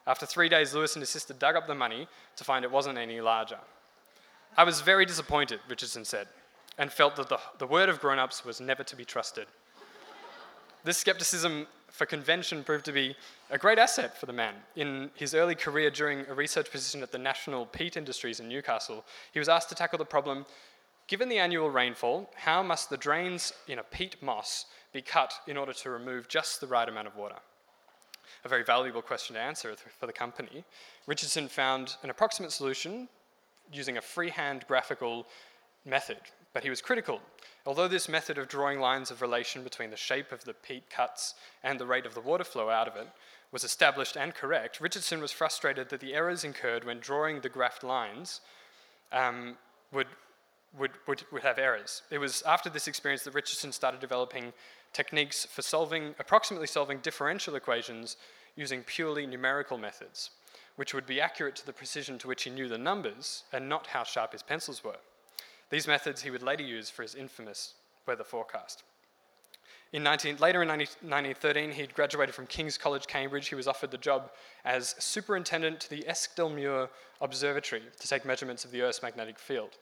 After 0.06 0.26
three 0.26 0.50
days, 0.50 0.74
Lewis 0.74 0.96
and 0.96 1.02
his 1.02 1.10
sister 1.10 1.34
dug 1.34 1.56
up 1.56 1.66
the 1.66 1.74
money 1.74 2.10
to 2.36 2.44
find 2.44 2.66
it 2.66 2.72
wasn't 2.72 2.98
any 2.98 3.22
larger. 3.22 3.60
I 4.58 4.66
was 4.66 4.82
very 4.82 5.06
disappointed, 5.06 5.62
Richardson 5.70 6.04
said, 6.04 6.28
and 6.78 6.92
felt 6.92 7.16
that 7.16 7.30
the, 7.30 7.40
the 7.58 7.68
word 7.68 7.88
of 7.88 8.02
grown 8.02 8.20
ups 8.20 8.44
was 8.44 8.60
never 8.60 8.84
to 8.84 8.96
be 8.98 9.06
trusted. 9.06 9.48
This 10.84 10.98
skepticism 10.98 11.68
for 11.94 12.08
convention 12.08 12.64
proved 12.64 12.86
to 12.86 12.92
be 12.92 13.16
a 13.52 13.58
great 13.58 13.78
asset 13.78 14.18
for 14.18 14.26
the 14.26 14.34
man. 14.34 14.56
In 14.76 15.12
his 15.14 15.36
early 15.36 15.54
career 15.54 15.92
during 15.92 16.26
a 16.28 16.34
research 16.34 16.72
position 16.72 17.04
at 17.04 17.12
the 17.12 17.20
National 17.20 17.68
Peat 17.68 17.96
Industries 17.96 18.40
in 18.40 18.50
Newcastle, 18.50 19.06
he 19.32 19.40
was 19.40 19.48
asked 19.48 19.70
to 19.70 19.76
tackle 19.76 20.00
the 20.00 20.06
problem 20.06 20.46
Given 21.08 21.28
the 21.28 21.38
annual 21.38 21.70
rainfall, 21.70 22.32
how 22.34 22.64
must 22.64 22.90
the 22.90 22.98
drains 22.98 23.52
in 23.68 23.78
a 23.78 23.84
peat 23.84 24.24
moss 24.24 24.66
be 24.94 25.02
cut 25.02 25.34
in 25.48 25.58
order 25.58 25.74
to 25.74 25.90
remove 25.90 26.30
just 26.30 26.62
the 26.62 26.68
right 26.68 26.88
amount 26.88 27.08
of 27.08 27.18
water? 27.18 27.36
A 28.46 28.50
very 28.50 28.64
valuable 28.64 29.02
question 29.02 29.36
to 29.36 29.42
answer 29.42 29.76
for 30.00 30.08
the 30.08 30.14
company. 30.14 30.64
Richardson 31.06 31.50
found 31.50 31.98
an 32.04 32.10
approximate 32.10 32.54
solution 32.54 33.10
using 33.72 33.98
a 33.98 34.02
freehand 34.02 34.66
graphical 34.68 35.28
method, 35.86 36.18
but 36.54 36.64
he 36.64 36.70
was 36.70 36.82
critical. 36.82 37.20
Although 37.66 37.88
this 37.88 38.10
method 38.10 38.38
of 38.38 38.48
drawing 38.48 38.80
lines 38.80 39.10
of 39.10 39.22
relation 39.22 39.64
between 39.64 39.90
the 39.90 39.98
shape 39.98 40.32
of 40.32 40.44
the 40.44 40.54
peat 40.54 40.90
cuts 40.90 41.36
and 41.64 41.80
the 41.80 41.86
rate 41.86 42.06
of 42.06 42.14
the 42.14 42.22
water 42.22 42.44
flow 42.44 42.70
out 42.70 42.88
of 42.88 42.96
it 42.96 43.08
was 43.52 43.64
established 43.64 44.16
and 44.18 44.34
correct, 44.34 44.82
Richardson 44.82 45.22
was 45.22 45.32
frustrated 45.32 45.90
that 45.90 46.00
the 46.00 46.14
errors 46.14 46.44
incurred 46.44 46.84
when 46.84 47.00
drawing 47.00 47.42
the 47.42 47.50
graphed 47.50 47.84
lines 47.84 48.42
um, 49.12 49.58
would 49.92 50.08
would, 50.78 50.92
would, 51.08 51.24
would 51.32 51.44
have 51.44 51.60
errors. 51.60 52.02
It 52.10 52.18
was 52.18 52.42
after 52.44 52.70
this 52.70 52.88
experience 52.88 53.24
that 53.24 53.34
Richardson 53.34 53.72
started 53.72 54.00
developing 54.00 54.54
techniques 54.92 55.46
for 55.46 55.62
solving, 55.62 56.16
approximately 56.20 56.68
solving 56.68 57.00
differential 57.00 57.56
equations 57.56 58.18
using 58.56 58.84
purely 58.84 59.26
numerical 59.26 59.78
methods, 59.78 60.32
which 60.76 60.94
would 60.94 61.06
be 61.06 61.22
accurate 61.22 61.56
to 61.58 61.66
the 61.66 61.74
precision 61.74 62.18
to 62.20 62.28
which 62.28 62.44
he 62.44 62.50
knew 62.50 62.68
the 62.68 62.78
numbers 62.78 63.44
and 63.52 63.68
not 63.68 63.88
how 63.88 64.04
sharp 64.04 64.32
his 64.32 64.44
pencils 64.44 64.84
were. 64.84 64.98
These 65.70 65.88
methods 65.88 66.22
he 66.22 66.30
would 66.30 66.44
later 66.44 66.64
use 66.64 66.90
for 66.90 67.02
his 67.02 67.16
infamous 67.16 67.74
weather 68.06 68.24
forecast. 68.24 68.84
In 69.94 70.02
19, 70.02 70.38
later 70.38 70.64
in 70.64 70.70
1913, 70.70 71.72
he'd 71.72 71.94
graduated 71.94 72.34
from 72.34 72.48
King's 72.48 72.80
College, 72.80 73.06
Cambridge. 73.06 73.50
He 73.50 73.56
was 73.56 73.68
offered 73.68 73.92
the 73.92 73.98
job 74.00 74.32
as 74.66 74.96
superintendent 74.98 75.80
to 75.82 75.90
the 75.92 76.04
Eskdalemuir 76.08 76.90
Observatory 77.22 77.84
to 78.00 78.08
take 78.08 78.26
measurements 78.26 78.66
of 78.66 78.72
the 78.72 78.82
Earth's 78.82 79.04
magnetic 79.04 79.38
field. 79.38 79.78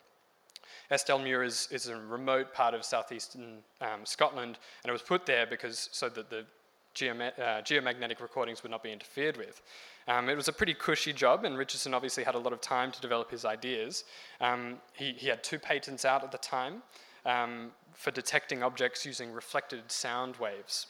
Eskdalemuir 0.92 1.46
is, 1.46 1.70
is 1.72 1.88
a 1.88 1.96
remote 1.96 2.54
part 2.54 2.74
of 2.74 2.84
southeastern 2.84 3.60
um, 3.80 4.06
Scotland, 4.06 4.58
and 4.84 4.90
it 4.90 4.92
was 4.92 5.02
put 5.02 5.26
there 5.26 5.46
because 5.46 5.88
so 5.94 6.10
that 6.10 6.30
the 6.30 6.46
geoma- 6.96 7.38
uh, 7.40 7.62
geomagnetic 7.62 8.22
recordings 8.22 8.64
would 8.64 8.72
not 8.72 8.84
be 8.84 8.92
interfered 8.92 9.38
with. 9.38 9.62
Um, 10.08 10.30
it 10.30 10.36
was 10.36 10.48
a 10.48 10.54
pretty 10.54 10.74
cushy 10.74 11.14
job, 11.14 11.46
and 11.46 11.58
Richardson 11.58 11.94
obviously 11.94 12.24
had 12.24 12.36
a 12.36 12.40
lot 12.40 12.54
of 12.54 12.62
time 12.62 12.92
to 12.92 13.02
develop 13.02 13.30
his 13.30 13.46
ideas. 13.46 14.04
Um, 14.40 14.78
he, 14.94 15.14
he, 15.14 15.28
had 15.28 15.44
two 15.44 15.60
patents 15.60 16.06
out 16.06 16.24
at 16.24 16.32
the 16.32 16.38
time 16.38 16.82
um, 17.26 17.72
for 17.94 18.12
detecting 18.12 18.64
objects 18.64 19.06
using 19.06 19.32
reflected 19.32 19.92
sound 19.92 20.38
waves. 20.38 20.88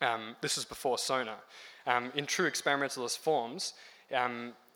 Um, 0.00 0.36
this 0.40 0.56
was 0.56 0.64
before 0.64 0.98
sonar. 0.98 1.38
Um, 1.86 2.12
in 2.16 2.26
true 2.26 2.46
experimentalist 2.46 3.18
forms, 3.18 3.74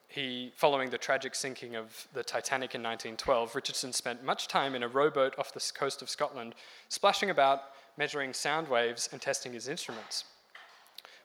he, 0.09 0.53
following 0.57 0.91
the 0.91 0.99
tragic 0.99 1.35
sinking 1.35 1.75
of 1.77 2.07
the 2.15 2.23
Titanic 2.23 2.75
in 2.75 2.83
1912, 2.83 3.55
Richardson 3.55 3.93
spent 3.93 4.25
much 4.25 4.49
time 4.49 4.75
in 4.75 4.83
a 4.83 4.89
rowboat 4.89 5.35
off 5.39 5.53
the 5.53 5.73
coast 5.75 6.01
of 6.01 6.09
Scotland, 6.09 6.55
splashing 6.89 7.31
about, 7.31 7.65
measuring 7.99 8.33
sound 8.33 8.69
waves, 8.69 9.09
and 9.13 9.21
testing 9.21 9.53
his 9.53 9.69
instruments. 9.69 10.25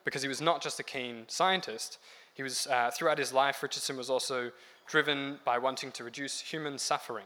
Because 0.04 0.22
he 0.22 0.28
was 0.28 0.42
not 0.42 0.62
just 0.62 0.80
a 0.80 0.84
keen 0.84 1.26
scientist, 1.28 2.00
he 2.34 2.44
was, 2.44 2.68
uh, 2.68 2.92
throughout 2.92 3.18
his 3.18 3.34
life, 3.34 3.62
Richardson 3.62 3.98
was 3.98 4.10
also 4.10 4.52
driven 4.88 5.40
by 5.46 5.58
wanting 5.58 5.92
to 5.92 6.04
reduce 6.04 6.40
human 6.40 6.78
suffering. 6.78 7.26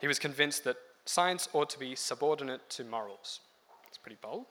He 0.00 0.06
was 0.06 0.18
convinced 0.18 0.64
that 0.64 0.76
science 1.04 1.48
ought 1.52 1.70
to 1.70 1.78
be 1.78 1.94
subordinate 1.94 2.68
to 2.70 2.84
morals. 2.84 3.40
It's 3.88 3.98
pretty 3.98 4.18
bold. 4.20 4.44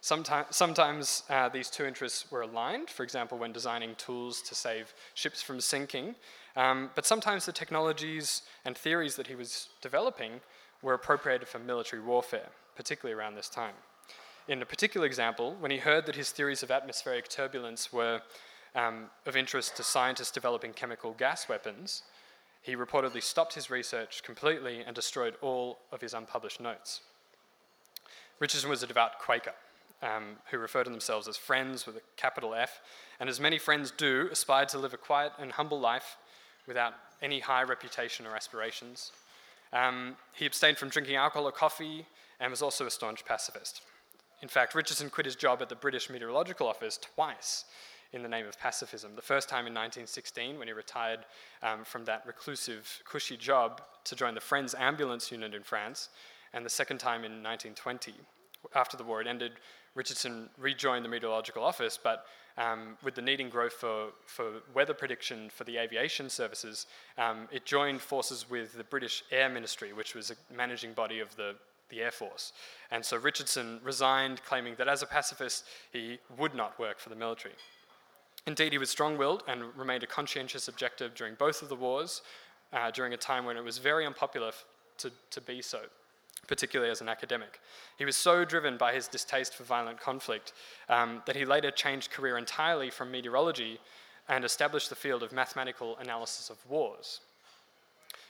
Sometimes, 0.00 0.54
sometimes 0.54 1.22
uh, 1.30 1.48
these 1.48 1.70
two 1.70 1.84
interests 1.86 2.30
were 2.30 2.42
aligned, 2.42 2.90
for 2.90 3.04
example, 3.04 3.38
when 3.38 3.52
designing 3.52 3.94
tools 3.94 4.42
to 4.42 4.54
save 4.54 4.92
ships 5.14 5.40
from 5.40 5.60
sinking. 5.60 6.14
Um, 6.56 6.90
but 6.94 7.06
sometimes 7.06 7.46
the 7.46 7.52
technologies 7.52 8.42
and 8.64 8.76
theories 8.76 9.16
that 9.16 9.28
he 9.28 9.34
was 9.34 9.68
developing 9.80 10.40
were 10.82 10.94
appropriated 10.94 11.48
for 11.48 11.58
military 11.58 12.02
warfare, 12.02 12.48
particularly 12.76 13.18
around 13.18 13.36
this 13.36 13.48
time. 13.48 13.74
In 14.48 14.60
a 14.60 14.66
particular 14.66 15.06
example, 15.06 15.56
when 15.60 15.70
he 15.70 15.78
heard 15.78 16.06
that 16.06 16.16
his 16.16 16.30
theories 16.30 16.62
of 16.62 16.70
atmospheric 16.70 17.28
turbulence 17.28 17.92
were 17.92 18.20
um, 18.74 19.10
of 19.24 19.36
interest 19.36 19.76
to 19.76 19.84
scientists 19.84 20.32
developing 20.32 20.72
chemical 20.72 21.12
gas 21.12 21.48
weapons, 21.48 22.02
he 22.62 22.74
reportedly 22.74 23.22
stopped 23.22 23.54
his 23.54 23.70
research 23.70 24.22
completely 24.22 24.82
and 24.82 24.94
destroyed 24.94 25.34
all 25.42 25.78
of 25.92 26.00
his 26.00 26.14
unpublished 26.14 26.60
notes. 26.60 27.02
Richardson 28.40 28.68
was 28.68 28.82
a 28.82 28.86
devout 28.86 29.18
Quaker 29.20 29.54
um, 30.02 30.36
who 30.50 30.58
refer 30.58 30.82
to 30.82 30.90
themselves 30.90 31.28
as 31.28 31.36
friends 31.36 31.86
with 31.86 31.96
a 31.96 32.02
capital 32.16 32.54
F, 32.54 32.80
and 33.20 33.28
as 33.28 33.38
many 33.38 33.58
friends 33.58 33.92
do, 33.96 34.28
aspired 34.32 34.68
to 34.70 34.78
live 34.78 34.94
a 34.94 34.96
quiet 34.96 35.32
and 35.38 35.52
humble 35.52 35.78
life 35.78 36.16
without 36.66 36.94
any 37.20 37.38
high 37.38 37.62
reputation 37.62 38.26
or 38.26 38.34
aspirations. 38.34 39.12
Um, 39.72 40.16
he 40.32 40.46
abstained 40.46 40.78
from 40.78 40.88
drinking 40.88 41.14
alcohol 41.14 41.46
or 41.46 41.52
coffee 41.52 42.06
and 42.40 42.50
was 42.50 42.62
also 42.62 42.86
a 42.86 42.90
staunch 42.90 43.24
pacifist. 43.24 43.82
In 44.42 44.48
fact, 44.48 44.74
Richardson 44.74 45.08
quit 45.08 45.24
his 45.24 45.36
job 45.36 45.62
at 45.62 45.68
the 45.68 45.76
British 45.76 46.10
Meteorological 46.10 46.66
Office 46.66 46.98
twice 46.98 47.64
in 48.12 48.22
the 48.22 48.28
name 48.28 48.46
of 48.46 48.58
pacifism. 48.58 49.14
The 49.14 49.22
first 49.22 49.48
time 49.48 49.66
in 49.66 49.72
1916 49.72 50.58
when 50.58 50.66
he 50.66 50.74
retired 50.74 51.20
um, 51.62 51.84
from 51.84 52.04
that 52.04 52.26
reclusive, 52.26 53.02
cushy 53.04 53.36
job 53.36 53.80
to 54.04 54.16
join 54.16 54.34
the 54.34 54.40
Friends 54.40 54.74
Ambulance 54.74 55.30
Unit 55.30 55.54
in 55.54 55.62
France, 55.62 56.08
and 56.52 56.66
the 56.66 56.70
second 56.70 56.98
time 56.98 57.24
in 57.24 57.42
1920 57.42 58.12
after 58.74 58.96
the 58.96 59.04
war 59.04 59.18
had 59.18 59.26
ended 59.26 59.52
Richardson 59.94 60.48
rejoined 60.58 61.04
the 61.04 61.08
meteorological 61.08 61.62
office, 61.62 61.98
but 62.02 62.26
um, 62.56 62.96
with 63.02 63.14
the 63.14 63.22
needing 63.22 63.48
growth 63.48 63.74
for, 63.74 64.08
for 64.26 64.62
weather 64.74 64.94
prediction 64.94 65.50
for 65.50 65.64
the 65.64 65.76
aviation 65.76 66.30
services, 66.30 66.86
um, 67.18 67.48
it 67.50 67.64
joined 67.66 68.00
forces 68.00 68.48
with 68.48 68.74
the 68.74 68.84
British 68.84 69.22
Air 69.30 69.48
Ministry, 69.48 69.92
which 69.92 70.14
was 70.14 70.30
a 70.30 70.54
managing 70.54 70.92
body 70.92 71.20
of 71.20 71.34
the, 71.36 71.54
the 71.92 72.02
Air 72.02 72.10
Force. 72.10 72.52
And 72.90 73.04
so 73.04 73.16
Richardson 73.16 73.78
resigned, 73.84 74.42
claiming 74.44 74.74
that 74.78 74.88
as 74.88 75.02
a 75.02 75.06
pacifist, 75.06 75.64
he 75.92 76.18
would 76.38 76.54
not 76.54 76.78
work 76.78 76.98
for 76.98 77.10
the 77.10 77.16
military. 77.16 77.54
Indeed, 78.46 78.72
he 78.72 78.78
was 78.78 78.90
strong 78.90 79.16
willed 79.16 79.44
and 79.46 79.62
remained 79.76 80.02
a 80.02 80.06
conscientious 80.06 80.66
objective 80.66 81.14
during 81.14 81.34
both 81.34 81.62
of 81.62 81.68
the 81.68 81.76
wars, 81.76 82.22
uh, 82.72 82.90
during 82.90 83.12
a 83.12 83.16
time 83.16 83.44
when 83.44 83.56
it 83.56 83.62
was 83.62 83.78
very 83.78 84.04
unpopular 84.06 84.48
f- 84.48 84.64
to, 84.98 85.12
to 85.30 85.40
be 85.40 85.62
so 85.62 85.78
particularly 86.48 86.90
as 86.90 87.00
an 87.00 87.08
academic. 87.08 87.60
He 87.98 88.04
was 88.04 88.16
so 88.16 88.44
driven 88.44 88.76
by 88.76 88.92
his 88.92 89.06
distaste 89.06 89.54
for 89.54 89.62
violent 89.62 90.00
conflict 90.00 90.54
um, 90.88 91.22
that 91.24 91.36
he 91.36 91.44
later 91.44 91.70
changed 91.70 92.10
career 92.10 92.36
entirely 92.36 92.90
from 92.90 93.12
meteorology 93.12 93.78
and 94.28 94.44
established 94.44 94.88
the 94.88 94.96
field 94.96 95.22
of 95.22 95.30
mathematical 95.30 95.96
analysis 95.98 96.50
of 96.50 96.58
wars. 96.68 97.20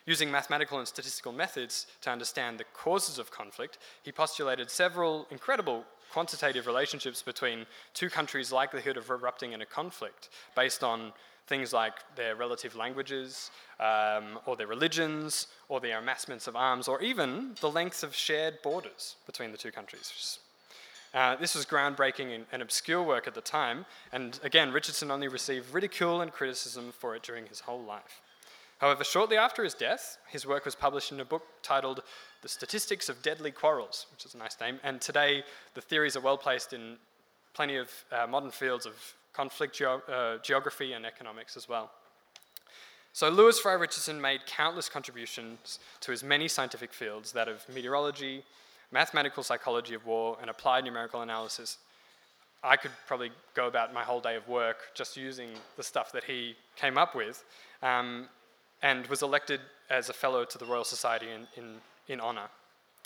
Using 0.05 0.31
mathematical 0.31 0.79
and 0.79 0.89
statistical 0.89 1.33
methods 1.33 1.87
to 2.01 2.11
understand 2.11 2.59
the 2.59 2.65
causes 2.75 3.19
of 3.19 3.31
conflict, 3.31 3.79
he 4.03 4.11
postulated 4.11 4.71
several 4.71 5.27
incredible 5.31 5.85
quantitative 6.13 6.67
relationships 6.67 7.23
between 7.23 7.67
two 7.95 8.11
countries' 8.11 8.53
likelihood 8.53 8.97
of 8.97 9.09
erupting 9.09 9.53
in 9.53 9.63
a 9.63 9.67
conflict 9.67 10.29
based 10.55 10.83
on 10.83 11.13
things 11.47 11.73
like 11.73 11.95
their 12.17 12.35
relative 12.37 12.77
languages, 12.77 13.51
um, 13.81 14.39
or 14.47 14.57
their 14.57 14.67
religions, 14.67 15.49
or 15.69 15.81
their 15.81 15.99
amassments 15.99 16.47
of 16.47 16.57
arms, 16.57 16.89
or 16.89 17.01
even 17.03 17.57
the 17.61 17.71
length 17.71 18.03
of 18.03 18.15
shared 18.15 18.61
borders 18.63 19.17
between 19.27 19.51
the 19.53 19.59
two 19.59 19.73
countries. 19.73 20.39
Uh, 21.15 21.37
this 21.37 21.55
was 21.55 21.67
groundbreaking 21.67 22.45
and, 22.53 22.63
obscure 22.63 23.03
work 23.03 23.27
at 23.27 23.35
the 23.35 23.41
time, 23.41 23.85
and 24.13 24.41
again, 24.43 24.73
Richardson 24.73 25.11
only 25.11 25.29
received 25.29 25.75
ridicule 25.75 26.21
and 26.21 26.33
criticism 26.33 26.93
for 26.93 27.15
it 27.15 27.23
during 27.23 27.47
his 27.47 27.61
whole 27.61 27.83
life. 27.83 28.23
However, 28.83 29.05
shortly 29.05 29.37
after 29.37 29.63
his 29.63 29.75
death, 29.75 30.19
his 30.27 30.45
work 30.45 30.65
was 30.65 30.75
published 30.75 31.13
in 31.13 31.21
a 31.21 31.25
book 31.25 31.45
titled 31.63 32.03
The 32.43 32.49
Statistics 32.49 33.09
of 33.09 33.23
Deadly 33.23 33.53
Quarrels, 33.53 34.07
which 34.11 34.27
is 34.27 34.35
a 34.35 34.39
nice 34.39 34.59
name, 34.61 34.81
and 34.83 35.01
today 35.01 35.45
the 35.75 35.81
theories 35.81 36.17
are 36.17 36.21
well 36.21 36.37
placed 36.37 36.73
in 36.73 36.97
plenty 37.55 37.77
of 37.77 37.89
uh, 38.11 38.27
modern 38.27 38.51
fields 38.51 38.85
of 38.85 38.95
conflict 39.33 39.77
geo- 39.77 40.03
uh, 40.09 40.39
geography 40.43 40.95
and 40.95 41.07
economics 41.07 41.57
as 41.57 41.69
well. 41.69 41.93
So 43.13 43.29
Lewis 43.29 43.61
Fry 43.61 43.75
Richardson 43.75 44.21
made 44.21 44.47
countless 44.47 44.89
contributions 44.89 45.79
to 46.01 46.11
his 46.11 46.25
many 46.25 46.49
scientific 46.49 46.93
fields, 46.93 47.31
that 47.33 47.47
of 47.47 47.65
meteorology, 47.73 48.43
mathematical 48.91 49.45
psychology 49.45 49.95
of 49.95 50.05
war, 50.07 50.37
and 50.41 50.51
applied 50.51 50.83
numerical 50.83 51.23
analysis. 51.23 51.79
I 52.65 52.77
could 52.77 52.91
probably 53.07 53.31
go 53.55 53.69
about 53.69 53.95
my 53.95 54.03
whole 54.03 54.21
day 54.21 54.35
of 54.35 54.49
work 54.49 54.79
just 54.93 55.17
using 55.17 55.51
the 55.77 55.85
stuff 55.85 56.11
that 56.11 56.25
he 56.25 56.57
came 56.75 56.99
up 56.99 57.15
with, 57.15 57.45
um, 57.81 58.29
and 58.83 59.07
was 59.07 59.23
elected 59.23 59.61
as 59.91 60.09
a 60.09 60.13
fellow 60.13 60.45
to 60.45 60.59
the 60.59 60.65
Royal 60.65 60.85
Society 60.85 61.27
in, 61.31 61.47
in, 61.57 61.77
in 62.09 62.21
honour. 62.21 62.49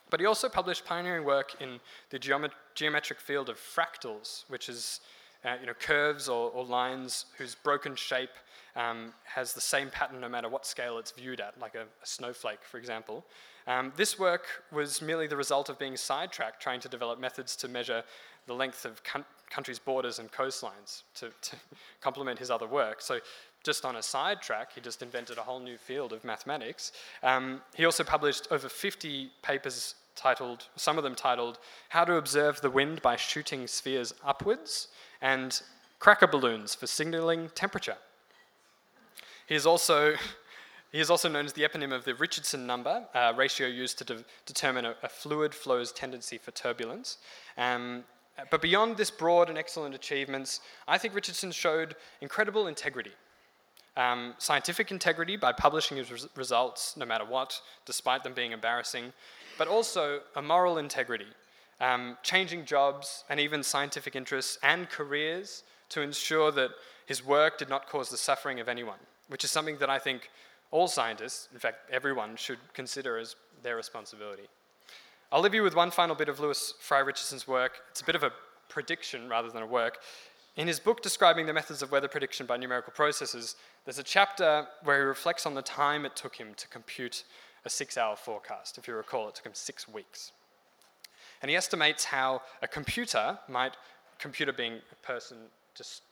But 0.09 0.21
he 0.21 0.27
also 0.27 0.49
published 0.49 0.85
pioneering 0.85 1.25
work 1.25 1.61
in 1.61 1.81
the 2.11 2.19
geomet- 2.19 2.53
geometric 2.75 3.21
field 3.21 3.49
of 3.49 3.57
fractals, 3.57 4.45
which 4.49 4.69
is 4.69 5.01
uh, 5.45 5.57
you 5.61 5.67
know, 5.67 5.75
curves 5.75 6.29
or, 6.29 6.51
or, 6.51 6.65
lines 6.65 7.27
whose 7.39 7.55
broken 7.55 7.95
shape 7.95 8.31
um, 8.75 9.13
has 9.25 9.53
the 9.53 9.61
same 9.61 9.91
pattern 9.91 10.21
no 10.21 10.29
matter 10.29 10.49
what 10.49 10.67
scale 10.67 10.99
it's 10.99 11.13
viewed 11.13 11.41
at, 11.41 11.59
like 11.61 11.75
a, 11.75 11.83
a 11.83 12.07
snowflake, 12.07 12.61
for 12.63 12.79
example. 12.79 13.25
Um, 13.67 13.93
this 13.97 14.19
work 14.19 14.45
was 14.73 15.03
merely 15.03 15.27
the 15.27 15.37
result 15.37 15.69
of 15.69 15.79
being 15.79 15.97
sidetracked, 15.97 16.61
trying 16.61 16.81
to 16.81 16.89
develop 16.89 17.21
methods 17.21 17.57
to 17.57 17.69
measure 17.69 18.03
the 18.47 18.55
length 18.55 18.85
of 18.85 19.03
con- 19.03 19.25
countries' 19.51 19.79
borders 19.79 20.19
and 20.19 20.31
coastlines 20.31 21.03
to, 21.15 21.31
to 21.43 21.57
complement 22.01 22.39
his 22.39 22.51
other 22.51 22.67
work. 22.67 23.01
So, 23.01 23.21
just 23.67 23.85
on 23.85 23.97
a 23.97 24.03
sidetrack, 24.03 24.73
he 24.73 24.81
just 24.81 25.03
invented 25.03 25.39
a 25.39 25.43
whole 25.43 25.59
new 25.59 25.77
field 25.77 26.13
of 26.13 26.25
mathematics. 26.25 26.93
Um, 27.25 27.61
he 27.75 27.85
also 27.85 28.05
published 28.05 28.47
over 28.53 28.69
50 28.69 29.29
papers 29.43 29.97
titled, 30.15 30.69
some 30.77 30.97
of 30.97 31.05
them 31.05 31.17
titled, 31.17 31.59
How 31.89 32.05
to 32.05 32.15
Observe 32.15 32.61
the 32.61 32.71
Wind 32.71 33.03
by 33.03 33.17
Shooting 33.17 33.67
Spheres 33.67 34.15
Upwards, 34.25 34.87
and 35.21 35.61
cracker 35.99 36.29
balloons 36.29 36.77
for 36.77 36.87
signaling 36.87 37.51
temperature. 37.57 37.97
He 39.49 39.57
is 39.57 39.67
also, 39.67 40.15
he 40.93 41.01
is 41.01 41.11
also 41.11 41.29
known 41.29 41.45
as 41.45 41.53
the 41.53 41.65
eponym 41.65 41.93
of 41.93 42.05
the 42.05 42.15
Richardson 42.15 42.69
number, 42.69 43.05
a 43.15 43.35
ratio 43.35 43.67
used 43.67 43.99
to 43.99 44.05
de- 44.05 44.25
determine 44.47 44.85
a, 44.85 44.95
a, 45.03 45.09
fluid 45.09 45.53
flow's 45.53 45.91
tendency 45.91 46.39
for 46.39 46.53
turbulence. 46.53 47.19
Um, 47.59 48.05
but 48.49 48.63
beyond 48.63 48.97
this 48.97 49.11
broad 49.11 49.49
and 49.49 49.59
excellent 49.59 49.97
achievements, 49.97 50.61
I 50.87 50.99
think 50.99 51.17
Richardson 51.17 51.51
showed 51.51 51.97
incredible 52.21 52.69
integrity. 52.69 53.13
Um, 53.97 54.35
scientific 54.37 54.91
integrity 54.91 55.37
by 55.37 55.53
publishing 55.53 55.97
his 55.97 56.13
res- 56.13 56.29
results 56.37 56.97
no 56.99 57.07
matter 57.07 57.25
what, 57.25 57.61
despite 57.87 58.23
them 58.23 58.35
being 58.35 58.53
embarrassing, 58.53 59.13
but 59.57 59.69
also 59.69 60.21
a 60.35 60.43
moral 60.43 60.77
integrity 60.77 61.27
um, 61.81 62.17
changing 62.23 62.65
jobs 62.65 63.25
and 63.29 63.41
even 63.41 63.63
scientific 63.63 64.17
interests 64.17 64.59
and 64.63 64.89
careers 64.89 65.63
to 65.91 66.01
ensure 66.01 66.51
that 66.53 66.71
his 67.07 67.25
work 67.25 67.59
did 67.59 67.69
not 67.69 67.89
cause 67.89 68.09
the 68.09 68.17
suffering 68.17 68.61
of 68.61 68.69
anyone, 68.69 68.99
which 69.29 69.45
is 69.45 69.51
something 69.51 69.79
that 69.79 69.91
I 69.91 69.99
think 69.99 70.31
all 70.71 70.89
scientists, 70.89 71.49
in 71.53 71.59
fact, 71.59 71.79
everyone, 71.91 72.37
should 72.37 72.59
consider 72.75 73.19
as 73.19 73.37
their 73.63 73.77
responsibility. 73.77 74.49
I'll 75.31 75.41
leave 75.41 75.55
you 75.55 75.63
with 75.63 75.77
one 75.77 75.91
final 75.91 76.15
bit 76.15 76.29
of 76.29 76.41
Lewis 76.41 76.75
Fry 76.81 77.01
Richardson's 77.01 77.47
work. 77.47 77.81
It's 77.91 78.01
a 78.01 78.05
bit 78.05 78.17
of 78.17 78.23
a 78.23 78.33
prediction 78.69 79.29
rather 79.29 79.51
than 79.51 79.63
a 79.63 79.67
work. 79.67 79.99
In 80.57 80.67
his 80.67 80.81
book 80.81 81.03
describing 81.03 81.47
the 81.47 81.53
methods 81.53 81.83
of 81.83 81.93
weather 81.93 82.09
prediction 82.09 82.47
by 82.47 82.57
numerical 82.57 82.93
processes, 82.93 83.57
there's 83.85 83.99
a 83.99 84.03
chapter 84.03 84.67
where 84.83 84.99
he 84.99 85.05
reflects 85.05 85.45
on 85.45 85.55
the 85.55 85.63
time 85.63 86.07
it 86.07 86.17
took 86.17 86.37
him 86.37 86.55
to 86.57 86.67
compute 86.69 87.25
a 87.65 87.71
six 87.71 87.99
hour 87.99 88.17
forecast. 88.17 88.79
If 88.79 88.89
you 88.89 88.95
recall, 88.95 89.29
it 89.29 89.35
took 89.35 89.47
him 89.47 89.55
six 89.55 89.87
weeks 89.87 90.33
and 91.43 91.51
he 91.51 91.57
estimates 91.57 92.05
how 92.05 92.43
a 92.63 92.69
computer 92.69 93.39
might 93.49 93.77
computer 94.19 94.53
being 94.53 94.81
a 94.91 95.07
person 95.07 95.37
just 95.75 96.03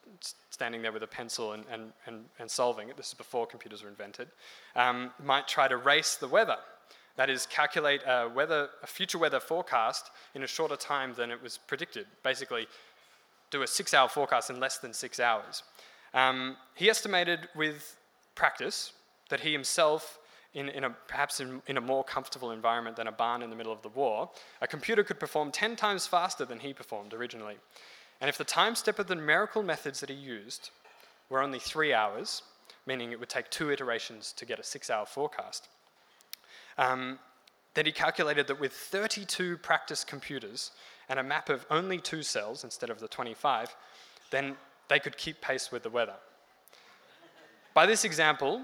standing 0.50 0.82
there 0.82 0.92
with 0.92 1.02
a 1.02 1.06
pencil 1.06 1.52
and, 1.52 1.64
and, 1.72 1.92
and, 2.06 2.24
and 2.38 2.50
solving 2.50 2.90
it, 2.90 2.98
this 2.98 3.08
is 3.08 3.14
before 3.14 3.46
computers 3.46 3.82
were 3.82 3.88
invented, 3.88 4.28
um, 4.76 5.10
might 5.24 5.48
try 5.48 5.66
to 5.66 5.78
race 5.78 6.16
the 6.16 6.28
weather. 6.28 6.58
That 7.16 7.30
is, 7.30 7.46
calculate 7.46 8.02
a, 8.06 8.28
weather, 8.28 8.68
a 8.82 8.86
future 8.86 9.16
weather 9.16 9.40
forecast 9.40 10.10
in 10.34 10.42
a 10.42 10.46
shorter 10.46 10.76
time 10.76 11.14
than 11.14 11.30
it 11.30 11.42
was 11.42 11.56
predicted. 11.56 12.06
Basically, 12.22 12.66
do 13.54 13.62
a 13.62 13.66
six 13.66 13.94
hour 13.94 14.08
forecast 14.08 14.50
in 14.50 14.58
less 14.58 14.78
than 14.78 14.92
six 14.92 15.20
hours. 15.20 15.62
Um, 16.12 16.56
he 16.74 16.90
estimated 16.90 17.48
with 17.54 17.96
practice 18.34 18.92
that 19.30 19.40
he 19.40 19.52
himself, 19.52 20.18
in, 20.54 20.68
in 20.68 20.84
a, 20.84 20.90
perhaps 20.90 21.40
in, 21.40 21.62
in, 21.68 21.76
a 21.76 21.80
more 21.80 22.04
comfortable 22.04 22.50
environment 22.50 22.96
than 22.96 23.06
a 23.06 23.12
barn 23.12 23.42
in 23.42 23.50
the 23.50 23.56
middle 23.56 23.72
of 23.72 23.82
the 23.82 23.88
war, 23.88 24.28
a 24.60 24.66
computer 24.66 25.02
could 25.04 25.20
perform 25.20 25.50
10 25.50 25.76
times 25.76 26.06
faster 26.06 26.44
than 26.44 26.58
he 26.58 26.72
performed 26.72 27.14
originally. 27.14 27.56
And 28.20 28.28
if 28.28 28.38
the 28.38 28.44
time 28.44 28.74
step 28.74 28.98
of 28.98 29.06
the 29.06 29.14
numerical 29.14 29.62
methods 29.62 30.00
that 30.00 30.08
he 30.08 30.16
used 30.16 30.70
were 31.30 31.42
only 31.42 31.58
three 31.58 31.92
hours, 31.92 32.42
meaning 32.86 33.12
it 33.12 33.20
would 33.20 33.28
take 33.28 33.50
two 33.50 33.70
iterations 33.70 34.32
to 34.36 34.44
get 34.44 34.58
a 34.58 34.64
six 34.64 34.90
hour 34.90 35.06
forecast, 35.06 35.68
um, 36.76 37.18
then 37.74 37.86
he 37.86 37.92
calculated 37.92 38.46
that 38.48 38.60
with 38.60 38.72
32 38.72 39.58
practice 39.58 40.04
computers 40.04 40.72
and 41.08 41.18
a 41.18 41.22
map 41.22 41.48
of 41.48 41.66
only 41.70 41.98
two 41.98 42.22
cells 42.22 42.64
instead 42.64 42.90
of 42.90 43.00
the 43.00 43.08
25, 43.08 43.74
then 44.30 44.56
they 44.88 44.98
could 44.98 45.16
keep 45.16 45.40
pace 45.40 45.70
with 45.70 45.82
the 45.82 45.90
weather. 45.90 46.14
By 47.72 47.86
this 47.86 48.04
example, 48.04 48.62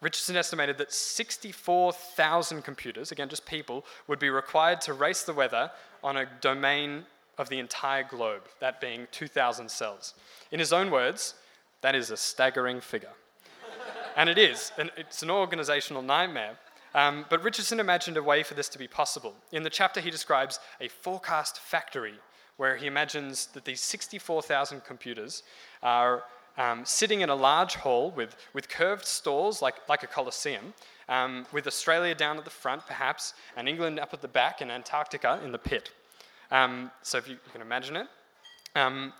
Richardson 0.00 0.36
estimated 0.36 0.78
that 0.78 0.92
64,000 0.92 2.62
computers, 2.62 3.12
again 3.12 3.28
just 3.28 3.46
people, 3.46 3.84
would 4.08 4.18
be 4.18 4.30
required 4.30 4.80
to 4.82 4.92
race 4.92 5.22
the 5.22 5.32
weather 5.32 5.70
on 6.02 6.16
a 6.16 6.26
domain 6.40 7.04
of 7.38 7.48
the 7.48 7.60
entire 7.60 8.02
globe, 8.02 8.42
that 8.60 8.80
being 8.80 9.06
2,000 9.12 9.70
cells. 9.70 10.14
In 10.50 10.58
his 10.58 10.72
own 10.72 10.90
words, 10.90 11.34
that 11.80 11.94
is 11.94 12.10
a 12.10 12.16
staggering 12.16 12.80
figure. 12.80 13.12
and 14.16 14.28
it 14.28 14.38
is, 14.38 14.72
and 14.76 14.90
it's 14.96 15.22
an 15.22 15.30
organizational 15.30 16.02
nightmare. 16.02 16.58
Um, 16.94 17.24
but 17.30 17.42
Richardson 17.42 17.80
imagined 17.80 18.16
a 18.16 18.22
way 18.22 18.42
for 18.42 18.54
this 18.54 18.68
to 18.70 18.78
be 18.78 18.88
possible. 18.88 19.34
In 19.50 19.62
the 19.62 19.70
chapter, 19.70 20.00
he 20.00 20.10
describes 20.10 20.60
a 20.80 20.88
forecast 20.88 21.58
factory 21.58 22.14
where 22.56 22.76
he 22.76 22.86
imagines 22.86 23.46
that 23.54 23.64
these 23.64 23.80
64,000 23.80 24.84
computers 24.84 25.42
are 25.82 26.24
um, 26.58 26.84
sitting 26.84 27.22
in 27.22 27.30
a 27.30 27.34
large 27.34 27.76
hall 27.76 28.10
with, 28.10 28.36
with 28.52 28.68
curved 28.68 29.06
stalls 29.06 29.62
like, 29.62 29.76
like 29.88 30.02
a 30.02 30.06
coliseum, 30.06 30.74
um, 31.08 31.46
with 31.52 31.66
Australia 31.66 32.14
down 32.14 32.36
at 32.38 32.44
the 32.44 32.50
front, 32.50 32.86
perhaps, 32.86 33.34
and 33.56 33.68
England 33.68 33.98
up 33.98 34.12
at 34.12 34.20
the 34.20 34.28
back, 34.28 34.60
and 34.60 34.70
Antarctica 34.70 35.40
in 35.44 35.52
the 35.52 35.58
pit. 35.58 35.90
Um, 36.50 36.90
so 37.02 37.18
if 37.18 37.26
you, 37.26 37.34
you, 37.34 37.52
can 37.52 37.62
imagine 37.62 37.96
it. 37.96 38.06
Um, 38.76 39.12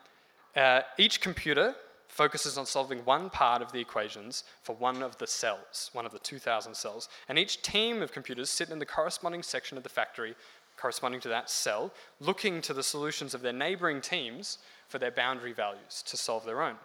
uh, 0.54 0.82
each 0.98 1.20
computer 1.20 1.74
focuses 2.12 2.58
on 2.58 2.66
solving 2.66 2.98
one 3.06 3.30
part 3.30 3.62
of 3.62 3.72
the 3.72 3.80
equations 3.80 4.44
for 4.62 4.76
one 4.76 5.02
of 5.02 5.16
the 5.16 5.26
cells, 5.26 5.88
one 5.94 6.04
of 6.04 6.12
the 6.12 6.18
2,000 6.18 6.74
cells. 6.74 7.08
And 7.26 7.38
each 7.38 7.62
team 7.62 8.02
of 8.02 8.12
computers 8.12 8.50
sit 8.50 8.68
in 8.68 8.78
the 8.78 8.84
corresponding 8.84 9.42
section 9.42 9.78
of 9.78 9.82
the 9.82 9.88
factory 9.88 10.34
corresponding 10.76 11.22
to 11.22 11.28
that 11.28 11.48
cell, 11.48 11.90
looking 12.20 12.60
to 12.60 12.74
the 12.74 12.82
solutions 12.82 13.32
of 13.32 13.40
their 13.40 13.52
neighboring 13.52 14.02
teams 14.02 14.58
for 14.88 14.98
their 14.98 15.10
boundary 15.10 15.52
values 15.52 16.02
to 16.04 16.16
solve 16.18 16.44
their 16.44 16.60
own. 16.60 16.76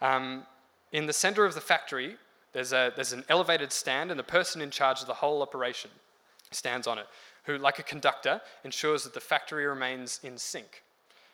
Um, 0.00 0.46
in 0.92 1.06
the 1.06 1.12
center 1.12 1.44
of 1.44 1.54
the 1.54 1.60
factory, 1.60 2.16
there's, 2.54 2.72
a, 2.72 2.92
there's 2.94 3.12
an 3.12 3.24
elevated 3.28 3.72
stand, 3.72 4.10
and 4.10 4.18
the 4.18 4.24
person 4.24 4.62
in 4.62 4.70
charge 4.70 5.02
of 5.02 5.06
the 5.06 5.14
whole 5.14 5.42
operation 5.42 5.90
stands 6.50 6.86
on 6.86 6.98
it, 6.98 7.06
who, 7.44 7.58
like 7.58 7.78
a 7.78 7.82
conductor, 7.82 8.40
ensures 8.64 9.04
that 9.04 9.12
the 9.12 9.20
factory 9.20 9.66
remains 9.66 10.18
in 10.22 10.38
sync. 10.38 10.82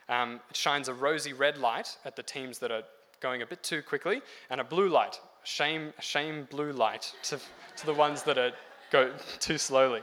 Um, 0.08 0.40
it 0.50 0.56
shines 0.56 0.88
a 0.88 0.94
rosy 0.94 1.32
red 1.32 1.58
light 1.58 1.98
at 2.04 2.16
the 2.16 2.22
teams 2.22 2.58
that 2.60 2.70
are 2.70 2.82
going 3.26 3.42
a 3.42 3.46
bit 3.46 3.62
too 3.64 3.82
quickly, 3.82 4.22
and 4.50 4.60
a 4.60 4.64
blue 4.64 4.88
light, 4.88 5.20
shame, 5.42 5.92
shame 5.98 6.46
blue 6.48 6.70
light 6.70 7.12
to, 7.24 7.36
to 7.76 7.84
the 7.84 7.92
ones 7.92 8.22
that 8.22 8.38
are 8.38 8.52
go 8.92 9.12
too 9.40 9.58
slowly. 9.58 10.02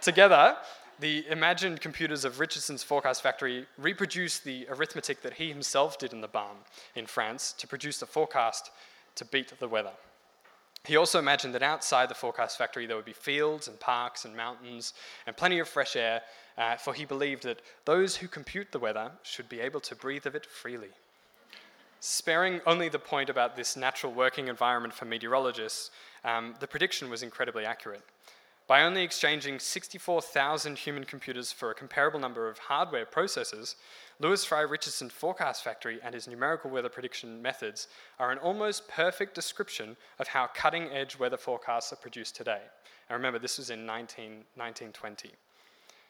Together, 0.00 0.56
the 0.98 1.24
imagined 1.28 1.80
computers 1.80 2.24
of 2.24 2.40
Richardson's 2.40 2.82
forecast 2.82 3.22
factory 3.22 3.66
reproduce 3.78 4.40
the 4.40 4.66
arithmetic 4.68 5.22
that 5.22 5.34
he 5.34 5.48
himself 5.48 5.96
did 5.96 6.12
in 6.12 6.20
the 6.20 6.28
barn 6.38 6.56
in 6.96 7.06
France 7.06 7.54
to 7.58 7.68
produce 7.68 8.02
a 8.02 8.06
forecast 8.06 8.72
to 9.14 9.24
beat 9.24 9.52
the 9.60 9.68
weather. 9.68 9.92
He 10.84 10.96
also 10.96 11.20
imagined 11.20 11.54
that 11.54 11.62
outside 11.62 12.08
the 12.08 12.14
forecast 12.14 12.58
factory 12.58 12.86
there 12.86 12.96
would 12.96 13.04
be 13.04 13.12
fields 13.12 13.68
and 13.68 13.78
parks 13.78 14.24
and 14.24 14.36
mountains 14.36 14.94
and 15.26 15.36
plenty 15.36 15.60
of 15.60 15.68
fresh 15.68 15.94
air, 15.94 16.22
uh, 16.58 16.76
for 16.76 16.94
he 16.94 17.04
believed 17.04 17.44
that 17.44 17.62
those 17.84 18.16
who 18.16 18.26
compute 18.26 18.72
the 18.72 18.80
weather 18.80 19.12
should 19.22 19.48
be 19.48 19.60
able 19.60 19.80
to 19.80 19.94
breathe 19.94 20.26
of 20.26 20.34
it 20.34 20.46
freely. 20.46 20.90
Sparing 22.08 22.60
only 22.66 22.88
the 22.88 23.00
point 23.00 23.28
about 23.28 23.56
this 23.56 23.76
natural 23.76 24.12
working 24.12 24.46
environment 24.46 24.94
for 24.94 25.06
meteorologists, 25.06 25.90
um, 26.24 26.54
the 26.60 26.66
prediction 26.68 27.10
was 27.10 27.24
incredibly 27.24 27.64
accurate. 27.64 28.02
By 28.68 28.82
only 28.82 29.02
exchanging 29.02 29.58
64,000 29.58 30.78
human 30.78 31.02
computers 31.02 31.50
for 31.50 31.72
a 31.72 31.74
comparable 31.74 32.20
number 32.20 32.48
of 32.48 32.58
hardware 32.58 33.06
processors, 33.06 33.74
Lewis 34.20 34.44
Fry 34.44 34.60
Richardson 34.60 35.10
Forecast 35.10 35.64
Factory 35.64 35.98
and 36.00 36.14
his 36.14 36.28
numerical 36.28 36.70
weather 36.70 36.88
prediction 36.88 37.42
methods 37.42 37.88
are 38.20 38.30
an 38.30 38.38
almost 38.38 38.86
perfect 38.86 39.34
description 39.34 39.96
of 40.20 40.28
how 40.28 40.46
cutting 40.46 40.88
edge 40.92 41.18
weather 41.18 41.36
forecasts 41.36 41.92
are 41.92 41.96
produced 41.96 42.36
today. 42.36 42.62
And 43.08 43.16
remember, 43.16 43.40
this 43.40 43.58
was 43.58 43.70
in 43.70 43.84
19, 43.84 44.44
1920. 44.54 45.30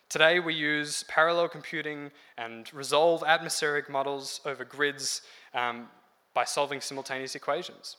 Today, 0.09 0.39
we 0.39 0.55
use 0.55 1.05
parallel 1.09 1.49
computing 1.49 2.13
and 2.39 2.73
resolve 2.73 3.25
atmospheric 3.27 3.91
models 3.91 4.41
over 4.45 4.65
grids 4.65 5.23
um, 5.53 5.89
by 6.33 6.45
solving 6.45 6.81
simultaneous 6.81 7.35
equations. 7.35 7.97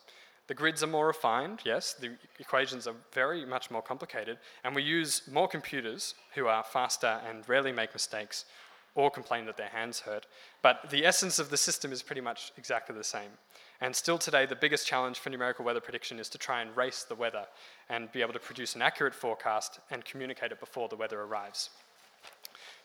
The 0.48 0.54
grids 0.54 0.82
are 0.82 0.88
more 0.88 1.08
refined, 1.08 1.60
yes, 1.66 1.94
the 1.94 2.12
equations 2.40 2.88
are 2.88 2.96
very 3.12 3.46
much 3.46 3.70
more 3.70 3.82
complicated, 3.82 4.38
and 4.64 4.74
we 4.74 4.84
use 4.84 5.24
more 5.30 5.50
computers 5.50 6.16
who 6.34 6.48
are 6.48 6.64
faster 6.64 7.20
and 7.28 7.48
rarely 7.50 7.74
make 7.74 7.92
mistakes 7.92 8.46
or 8.96 9.12
complain 9.12 9.46
that 9.46 9.58
their 9.58 9.68
hands 9.68 10.00
hurt. 10.00 10.28
But 10.62 10.90
the 10.90 11.06
essence 11.06 11.40
of 11.40 11.50
the 11.50 11.58
system 11.58 11.92
is 11.92 12.02
pretty 12.02 12.22
much 12.22 12.54
exactly 12.58 12.96
the 12.96 13.04
same. 13.04 13.32
And 13.82 13.94
still 13.94 14.18
today, 14.18 14.46
the 14.46 14.56
biggest 14.56 14.88
challenge 14.88 15.20
for 15.20 15.30
numerical 15.30 15.66
weather 15.66 15.82
prediction 15.82 16.20
is 16.20 16.30
to 16.30 16.38
try 16.38 16.62
and 16.62 16.76
race 16.76 17.04
the 17.04 17.16
weather 17.16 17.46
and 17.90 18.12
be 18.14 18.22
able 18.22 18.34
to 18.34 18.40
produce 18.40 18.76
an 18.76 18.82
accurate 18.82 19.14
forecast 19.14 19.82
and 19.92 20.06
communicate 20.06 20.54
it 20.54 20.60
before 20.62 20.88
the 20.88 20.96
weather 20.96 21.22
arrives. 21.22 21.70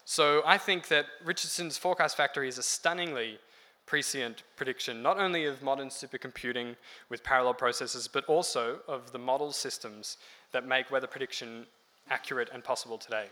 So 0.05 0.43
I 0.45 0.59
think 0.59 0.89
that 0.89 1.07
Richardson's 1.25 1.79
forecast 1.79 2.17
factory 2.17 2.49
is 2.49 2.59
a 2.59 2.63
stunningly 2.63 3.39
prescient 3.87 4.43
prediction, 4.57 5.03
not 5.03 5.19
only 5.19 5.45
of 5.45 5.63
modern 5.63 5.89
supercomputing 5.89 6.77
with 7.09 7.23
parallel 7.23 7.55
processors, 7.55 8.09
but 8.11 8.25
also 8.27 8.79
of 8.89 9.13
the 9.13 9.19
model 9.19 9.53
systems 9.53 10.17
that 10.53 10.67
make 10.67 10.91
weather 10.91 11.07
prediction 11.07 11.67
accurate 12.11 12.51
and 12.53 12.65
possible 12.65 12.99
today. 12.99 13.27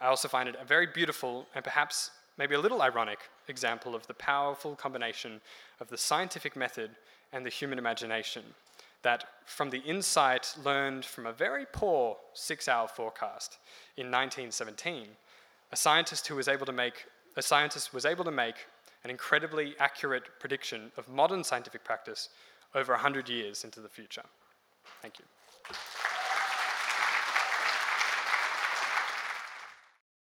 I 0.00 0.06
also 0.06 0.28
find 0.28 0.48
it 0.48 0.56
a 0.60 0.64
very 0.64 0.86
beautiful 0.86 1.46
and 1.54 1.64
perhaps 1.64 2.10
maybe 2.38 2.54
a 2.54 2.60
little 2.60 2.82
ironic 2.82 3.18
example 3.48 3.94
of 3.94 4.06
the 4.06 4.14
powerful 4.14 4.74
combination 4.74 5.40
of 5.80 5.88
the 5.88 5.96
scientific 5.98 6.56
method 6.56 6.90
and 7.32 7.44
the 7.44 7.50
human 7.50 7.78
imagination. 7.78 8.42
That 9.02 9.24
from 9.44 9.70
the 9.70 9.78
insight 9.78 10.54
learned 10.64 11.04
from 11.04 11.26
a 11.26 11.32
very 11.32 11.64
poor 11.72 12.16
six 12.34 12.68
hour 12.68 12.88
forecast 12.88 13.58
in 13.96 14.06
1917, 14.06 15.06
a 15.72 15.76
scientist 15.76 16.26
who 16.28 16.36
was 16.36 16.48
able 16.48 16.66
to 16.66 16.72
make 16.72 17.06
a 17.36 17.42
scientist 17.42 17.92
was 17.92 18.06
able 18.06 18.24
to 18.24 18.30
make 18.30 18.56
an 19.04 19.10
incredibly 19.10 19.74
accurate 19.78 20.24
prediction 20.40 20.90
of 20.96 21.08
modern 21.08 21.44
scientific 21.44 21.84
practice 21.84 22.30
over 22.74 22.92
100 22.92 23.28
years 23.28 23.62
into 23.62 23.80
the 23.80 23.88
future. 23.88 24.24
Thank 25.02 25.18
you. 25.18 25.24